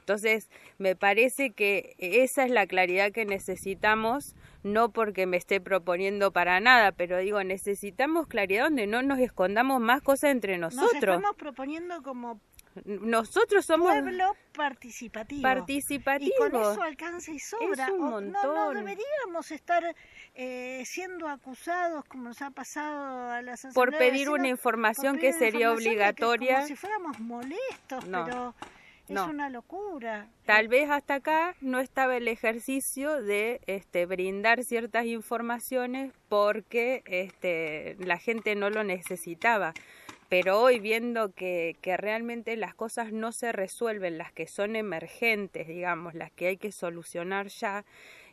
entonces, 0.09 0.48
me 0.78 0.96
parece 0.96 1.50
que 1.50 1.94
esa 1.98 2.44
es 2.44 2.50
la 2.50 2.66
claridad 2.66 3.12
que 3.12 3.26
necesitamos, 3.26 4.35
no 4.62 4.90
porque 4.90 5.26
me 5.26 5.37
esté 5.37 5.61
proponiendo 5.61 6.33
para 6.33 6.61
nada, 6.61 6.92
pero 6.92 7.18
digo, 7.18 7.44
necesitamos 7.44 8.26
claridad 8.26 8.64
donde 8.64 8.87
no 8.87 9.02
nos 9.02 9.18
escondamos 9.18 9.83
más 9.83 10.00
cosas 10.00 10.31
entre 10.31 10.57
Nos 10.57 10.74
nosotros. 10.74 11.16
estamos 11.16 11.37
proponiendo 11.37 12.02
como 12.02 12.40
Nosotros 12.85 13.64
somos 13.66 13.90
pueblo 13.92 14.35
participativo. 14.57 15.40
Y 15.40 15.42
participativos. 15.42 16.50
con 16.50 16.61
eso 16.61 16.83
alcanza 16.83 17.31
y 17.33 17.38
sobra. 17.38 17.87
Es 17.87 17.90
un 17.92 18.02
O- 18.02 18.20
no- 18.20 18.20
No, 18.20 18.54
montón. 18.54 18.76
deberíamos 18.76 19.50
estar 19.50 19.94
eh, 20.35 20.83
siendo 20.87 21.28
acusados, 21.28 22.04
como 22.04 22.24
nos 22.24 22.42
ha 22.42 22.50
pasado 22.50 23.31
a 23.31 23.42
las 23.42 23.66
por 23.74 23.96
pedir 23.96 24.28
una 24.31 24.48
información 24.48 25.18
que 25.18 25.28
una 25.31 25.38
sería 25.38 25.61
información 25.66 25.85
de 25.85 25.98
que 26.14 26.24
obligatoria. 26.24 26.54
como 26.57 26.66
si 26.68 26.76
fuéramos 26.76 27.20
molestos, 27.20 28.07
No, 28.07 28.24
pero 28.24 28.54
es 29.09 29.14
no. 29.14 29.26
una 29.26 29.48
locura. 29.50 30.28
Tal 30.44 30.68
vez 30.68 30.88
hasta 30.90 31.14
acá 31.14 31.57
no 31.61 31.81
estaba 31.81 32.16
el 32.16 32.28
ejercicio 32.28 33.22
de 33.22 33.61
este, 33.66 34.07
brindar 34.07 34.62
ciertas 34.64 35.07
informaciones 35.07 36.12
porque 36.28 37.02
este, 37.07 37.96
la 37.98 38.18
gente 38.18 38.54
no 38.54 38.70
lo 38.70 38.85
necesitaba. 38.85 39.72
Pero 40.29 40.61
hoy 40.61 40.79
viendo 40.79 41.33
que, 41.33 41.77
que 41.81 41.97
realmente 41.97 42.57
las 42.57 42.75
cosas 42.75 43.12
no 43.12 43.33
se 43.33 43.51
resuelven, 43.53 44.19
las 44.19 44.33
que 44.33 44.47
son 44.47 44.77
emergentes, 44.77 45.67
digamos, 45.67 46.14
las 46.14 46.31
que 46.33 46.49
hay 46.49 46.57
que 46.59 46.71
solucionar 46.71 47.49
ya, 47.49 47.85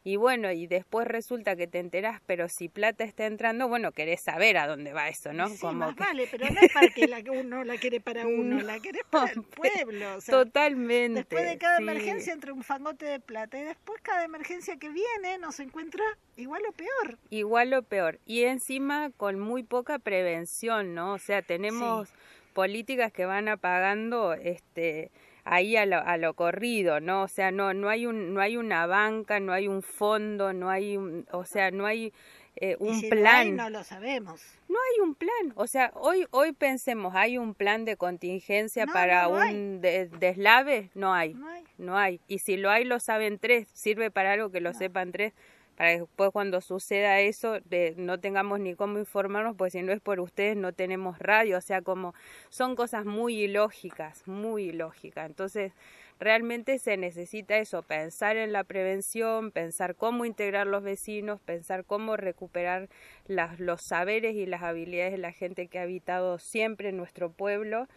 y 0.07 0.15
bueno, 0.17 0.51
y 0.51 0.67
después 0.67 1.07
resulta 1.07 1.55
que 1.57 1.65
te 1.67 1.79
enterás, 1.79 2.21
pero 2.27 2.47
si 2.47 2.69
plata 2.69 3.03
está 3.03 3.25
entrando, 3.25 3.67
bueno, 3.67 3.91
querés 3.91 4.21
saber 4.21 4.55
a 4.57 4.67
dónde 4.67 4.93
va 4.93 5.09
eso, 5.09 5.33
¿no? 5.33 5.49
Sí, 5.49 5.57
Como 5.59 5.73
más 5.73 5.95
que- 5.95 5.99
vale, 6.03 6.27
pero 6.31 6.47
no 6.51 6.59
es 6.61 6.71
para 6.71 6.87
que 6.89 7.07
la, 7.07 7.23
uno 7.31 7.63
la 7.63 7.75
quiere 7.77 7.99
para 7.99 8.25
uno, 8.27 8.61
la 8.61 8.79
querés 8.79 9.01
para 9.09 9.31
el 9.31 9.41
pueblo. 9.43 10.15
o 10.15 10.21
sea, 10.21 10.31
Totalmente. 10.31 11.19
Después 11.21 11.43
de 11.45 11.57
cada 11.57 11.77
sí. 11.77 11.83
emergencia 11.83 12.31
entra 12.33 12.53
un 12.53 12.63
fangote 12.63 13.05
de 13.05 13.19
plata 13.19 13.57
y 13.57 13.63
después 13.63 13.99
cada 14.03 14.23
emergencia 14.23 14.77
que 14.77 14.89
viene 14.89 15.39
nos 15.39 15.59
encuentra 15.59 16.03
igual 16.37 16.61
o 16.69 16.71
peor. 16.71 17.17
igual 17.31 17.73
o 17.73 17.81
peor. 17.81 18.19
Y 18.27 18.43
encima 18.43 19.09
con 19.17 19.39
muy 19.39 19.63
poca 19.63 19.97
prevención, 19.97 20.93
¿no? 20.93 21.13
O 21.13 21.17
sea, 21.17 21.41
tenemos 21.41 22.09
políticas 22.53 23.11
que 23.11 23.25
van 23.25 23.47
apagando 23.49 24.33
este 24.33 25.09
ahí 25.45 25.77
a 25.77 25.85
lo, 25.85 25.97
a 25.97 26.17
lo 26.17 26.33
corrido, 26.33 26.99
¿no? 26.99 27.23
O 27.23 27.27
sea, 27.29 27.51
no 27.51 27.73
no 27.73 27.87
hay 27.89 28.05
un 28.05 28.33
no 28.33 28.41
hay 28.41 28.57
una 28.57 28.85
banca, 28.87 29.39
no 29.39 29.53
hay 29.53 29.67
un 29.69 29.81
fondo, 29.81 30.51
no 30.53 30.69
hay 30.69 30.97
un, 30.97 31.25
o 31.31 31.45
sea, 31.45 31.71
no 31.71 31.85
hay 31.85 32.11
eh, 32.57 32.77
Y 32.79 32.83
un 32.83 32.93
hay, 32.95 33.09
plan. 33.09 33.55
no 33.55 33.69
lo 33.69 33.83
sabemos. 33.83 34.41
No 34.69 34.75
hay 34.75 35.01
un 35.07 35.13
plan, 35.15 35.53
o 35.55 35.67
sea, 35.67 35.91
hoy 35.93 36.25
hoy 36.31 36.51
pensemos, 36.53 37.13
¿hay 37.15 37.37
un 37.37 37.53
plan 37.53 37.85
de 37.85 37.95
contingencia 37.97 38.85
No, 38.85 38.93
para 38.93 39.23
no 39.23 39.29
un 39.35 39.81
de- 39.81 40.07
deslave? 40.07 40.89
No 40.95 41.13
hay. 41.13 41.33
No 41.33 41.47
hay. 41.49 41.63
No 41.77 41.97
hay. 41.97 42.21
Y 42.27 42.39
si 42.39 42.57
lo 42.57 42.69
hay, 42.69 42.83
lo 42.85 42.99
saben 42.99 43.39
tres. 43.39 43.67
Sirve 43.73 44.09
para 44.11 44.31
algo 44.33 44.51
que 44.51 44.61
lo 44.61 44.73
sepan 44.73 45.11
tres. 45.11 45.33
Para 45.75 45.91
después 45.91 46.31
cuando 46.31 46.61
suceda 46.61 47.19
eso 47.19 47.59
de, 47.65 47.93
no 47.97 48.19
tengamos 48.19 48.59
ni 48.59 48.75
cómo 48.75 48.97
informarnos, 48.97 49.55
pues 49.57 49.73
si 49.73 49.81
no 49.81 49.91
es 49.91 49.99
por 50.01 50.19
ustedes 50.19 50.55
no 50.55 50.73
tenemos 50.73 51.19
radio. 51.19 51.57
O 51.57 51.61
sea, 51.61 51.81
como 51.81 52.13
son 52.49 52.75
cosas 52.75 53.05
muy 53.05 53.43
ilógicas, 53.43 54.25
muy 54.27 54.69
ilógicas. 54.69 55.25
Entonces, 55.27 55.73
realmente 56.19 56.79
se 56.79 56.97
necesita 56.97 57.57
eso, 57.57 57.83
pensar 57.83 58.37
en 58.37 58.53
la 58.53 58.63
prevención, 58.63 59.51
pensar 59.51 59.95
cómo 59.95 60.25
integrar 60.25 60.67
los 60.67 60.83
vecinos, 60.83 61.41
pensar 61.41 61.83
cómo 61.85 62.15
recuperar 62.17 62.89
las, 63.27 63.59
los 63.59 63.81
saberes 63.89 64.35
y 64.35 64.45
las 64.45 64.63
habilidades 64.63 65.13
de 65.13 65.17
la 65.17 65.31
gente 65.33 65.67
que 65.67 65.79
ha 65.79 65.83
habitado 65.83 66.39
siempre 66.39 66.89
en 66.89 66.97
nuestro 66.97 67.31
pueblo. 67.31 67.87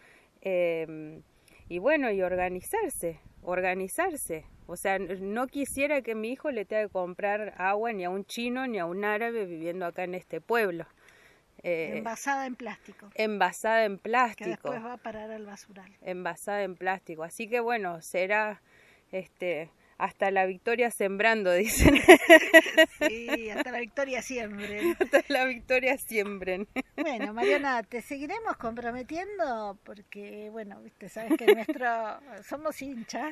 eh, 0.41 1.21
y 1.69 1.79
bueno, 1.79 2.11
y 2.11 2.21
organizarse, 2.21 3.19
organizarse. 3.43 4.45
O 4.67 4.75
sea, 4.75 4.99
no 4.99 5.47
quisiera 5.47 6.01
que 6.01 6.13
mi 6.15 6.31
hijo 6.31 6.51
le 6.51 6.65
tenga 6.65 6.83
que 6.83 6.89
comprar 6.91 7.53
agua 7.57 7.91
ni 7.93 8.03
a 8.05 8.09
un 8.09 8.25
chino 8.25 8.67
ni 8.67 8.77
a 8.79 8.85
un 8.85 9.03
árabe 9.05 9.45
viviendo 9.45 9.85
acá 9.85 10.03
en 10.03 10.13
este 10.15 10.41
pueblo. 10.41 10.85
Eh, 11.63 11.97
Envasada 11.97 12.45
en 12.45 12.55
plástico. 12.55 13.09
envasada 13.15 13.83
en 13.85 13.97
Que 13.97 14.03
plástico 14.03 14.49
después 14.49 14.83
va 14.83 14.93
a 14.93 14.97
parar 14.97 15.29
al 15.31 15.45
basural. 15.45 15.91
envasada 16.01 16.63
en 16.63 16.75
plástico. 16.75 17.23
Así 17.23 17.47
que 17.49 17.59
bueno, 17.59 18.01
será 18.01 18.61
este 19.11 19.69
hasta 19.99 20.31
la 20.31 20.45
victoria 20.45 20.89
sembrando, 20.89 21.51
dicen. 21.53 21.99
Sí, 23.07 23.49
hasta 23.49 23.71
la 23.71 23.79
victoria 23.79 24.21
siempre. 24.21 24.95
hasta 24.99 25.21
la 25.27 25.45
victoria 25.45 25.97
siembren. 25.97 26.67
Bueno, 26.95 27.33
Mariana, 27.33 27.83
te 27.83 28.01
seguiremos 28.01 28.57
comprometiendo 28.57 29.77
porque, 29.83 30.49
bueno, 30.51 30.81
viste, 30.81 31.09
sabes 31.09 31.37
que 31.37 31.53
nuestro 31.53 31.87
somos 32.47 32.81
hinchas. 32.81 33.29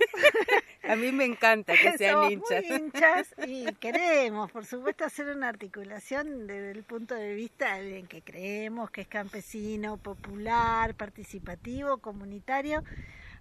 A 0.83 0.95
mí 0.95 1.11
me 1.11 1.25
encanta 1.25 1.73
que 1.73 1.97
sean 1.97 2.15
Somos 2.15 2.31
hinchas. 2.33 2.63
muy 2.67 2.77
hinchas 2.77 3.35
y 3.47 3.65
queremos, 3.75 4.51
por 4.51 4.65
supuesto, 4.65 5.05
hacer 5.05 5.27
una 5.29 5.47
articulación 5.47 6.47
desde 6.47 6.71
el 6.71 6.83
punto 6.83 7.15
de 7.15 7.33
vista 7.33 7.79
en 7.79 8.07
que 8.07 8.21
creemos 8.21 8.91
que 8.91 9.01
es 9.01 9.07
campesino, 9.07 9.97
popular, 9.97 10.95
participativo, 10.95 11.97
comunitario. 11.99 12.83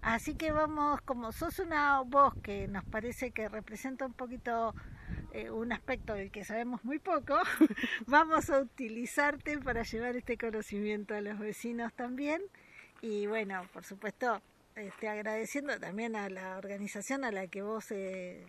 Así 0.01 0.35
que 0.35 0.51
vamos, 0.51 1.01
como 1.01 1.31
sos 1.31 1.59
una 1.59 2.01
voz 2.01 2.33
que 2.43 2.67
nos 2.67 2.85
parece 2.85 3.31
que 3.31 3.49
representa 3.49 4.05
un 4.05 4.13
poquito 4.13 4.73
eh, 5.33 5.49
un 5.49 5.71
aspecto 5.71 6.13
del 6.13 6.31
que 6.31 6.43
sabemos 6.45 6.83
muy 6.83 6.99
poco, 6.99 7.37
vamos 8.07 8.49
a 8.49 8.59
utilizarte 8.59 9.57
para 9.59 9.83
llevar 9.83 10.15
este 10.15 10.37
conocimiento 10.37 11.15
a 11.15 11.21
los 11.21 11.39
vecinos 11.39 11.93
también. 11.93 12.41
Y 13.01 13.27
bueno, 13.27 13.61
por 13.73 13.83
supuesto, 13.83 14.41
este, 14.75 15.07
agradeciendo 15.09 15.79
también 15.79 16.15
a 16.15 16.29
la 16.29 16.57
organización 16.57 17.23
a 17.23 17.31
la 17.31 17.47
que 17.47 17.61
vos 17.61 17.91
eh, 17.91 18.45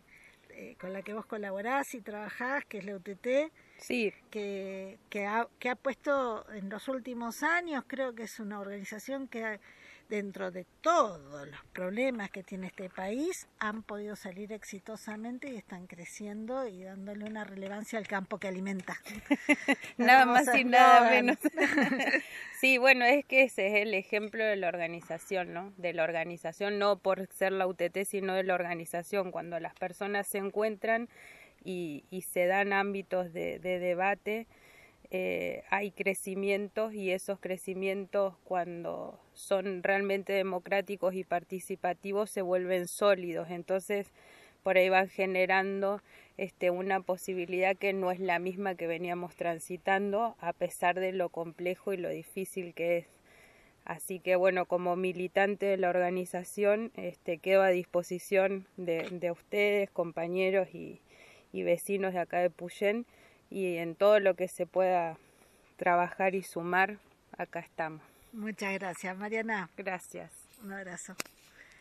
eh, 0.50 0.76
con 0.80 0.92
la 0.92 1.02
que 1.02 1.14
vos 1.14 1.26
colaborás 1.26 1.94
y 1.94 2.00
trabajás, 2.00 2.64
que 2.64 2.78
es 2.78 2.84
la 2.84 2.96
UTT, 2.96 3.52
Sí, 3.78 4.12
que, 4.30 4.98
que, 5.08 5.24
ha, 5.26 5.46
que 5.60 5.70
ha 5.70 5.76
puesto 5.76 6.44
en 6.52 6.68
los 6.68 6.88
últimos 6.88 7.42
años, 7.44 7.84
creo 7.86 8.14
que 8.14 8.24
es 8.24 8.40
una 8.40 8.58
organización 8.58 9.28
que 9.28 9.44
ha- 9.44 9.60
dentro 10.08 10.50
de 10.50 10.64
todos 10.80 11.48
los 11.48 11.64
problemas 11.72 12.30
que 12.30 12.42
tiene 12.42 12.68
este 12.68 12.88
país, 12.88 13.46
han 13.58 13.82
podido 13.82 14.16
salir 14.16 14.52
exitosamente 14.52 15.50
y 15.50 15.56
están 15.56 15.86
creciendo 15.86 16.66
y 16.66 16.82
dándole 16.82 17.24
una 17.24 17.44
relevancia 17.44 17.98
al 17.98 18.06
campo 18.06 18.38
que 18.38 18.48
alimenta. 18.48 18.96
nada 19.98 20.24
más 20.24 20.54
y 20.54 20.64
nada 20.64 21.10
menos. 21.10 21.36
sí, 22.60 22.78
bueno, 22.78 23.04
es 23.04 23.24
que 23.24 23.44
ese 23.44 23.68
es 23.68 23.74
el 23.86 23.94
ejemplo 23.94 24.44
de 24.44 24.56
la 24.56 24.68
organización, 24.68 25.52
¿no? 25.52 25.72
De 25.76 25.92
la 25.92 26.04
organización, 26.04 26.78
no 26.78 26.98
por 26.98 27.26
ser 27.32 27.52
la 27.52 27.66
UTT, 27.66 28.04
sino 28.06 28.34
de 28.34 28.44
la 28.44 28.54
organización, 28.54 29.30
cuando 29.30 29.60
las 29.60 29.74
personas 29.74 30.26
se 30.26 30.38
encuentran 30.38 31.08
y, 31.64 32.04
y 32.10 32.22
se 32.22 32.46
dan 32.46 32.72
ámbitos 32.72 33.32
de, 33.32 33.58
de 33.58 33.78
debate, 33.78 34.46
eh, 35.10 35.62
hay 35.70 35.90
crecimientos 35.90 36.92
y 36.92 37.10
esos 37.12 37.40
crecimientos 37.40 38.34
cuando 38.44 39.18
son 39.32 39.82
realmente 39.82 40.34
democráticos 40.34 41.14
y 41.14 41.24
participativos 41.24 42.30
se 42.30 42.42
vuelven 42.42 42.88
sólidos. 42.88 43.50
Entonces, 43.50 44.12
por 44.62 44.76
ahí 44.76 44.90
van 44.90 45.08
generando 45.08 46.02
este, 46.36 46.70
una 46.70 47.00
posibilidad 47.00 47.76
que 47.76 47.94
no 47.94 48.10
es 48.10 48.20
la 48.20 48.38
misma 48.38 48.74
que 48.74 48.86
veníamos 48.86 49.34
transitando, 49.34 50.36
a 50.40 50.52
pesar 50.52 51.00
de 51.00 51.12
lo 51.12 51.30
complejo 51.30 51.92
y 51.94 51.96
lo 51.96 52.10
difícil 52.10 52.74
que 52.74 52.98
es. 52.98 53.06
Así 53.86 54.20
que 54.20 54.36
bueno, 54.36 54.66
como 54.66 54.96
militante 54.96 55.64
de 55.64 55.78
la 55.78 55.88
organización, 55.88 56.92
este, 56.96 57.38
quedo 57.38 57.62
a 57.62 57.68
disposición 57.68 58.66
de, 58.76 59.30
ustedes, 59.30 59.90
compañeros 59.90 60.68
y, 60.74 61.00
y, 61.52 61.62
vecinos 61.62 62.12
de 62.12 62.20
acá 62.20 62.40
de 62.40 62.50
Puyén, 62.50 63.06
y 63.50 63.76
en 63.76 63.94
todo 63.94 64.20
lo 64.20 64.34
que 64.34 64.48
se 64.48 64.66
pueda 64.66 65.16
trabajar 65.76 66.34
y 66.34 66.42
sumar, 66.42 66.98
acá 67.36 67.60
estamos. 67.60 68.02
Muchas 68.32 68.74
gracias, 68.74 69.16
Mariana. 69.16 69.70
Gracias. 69.76 70.30
Un 70.62 70.72
abrazo. 70.72 71.14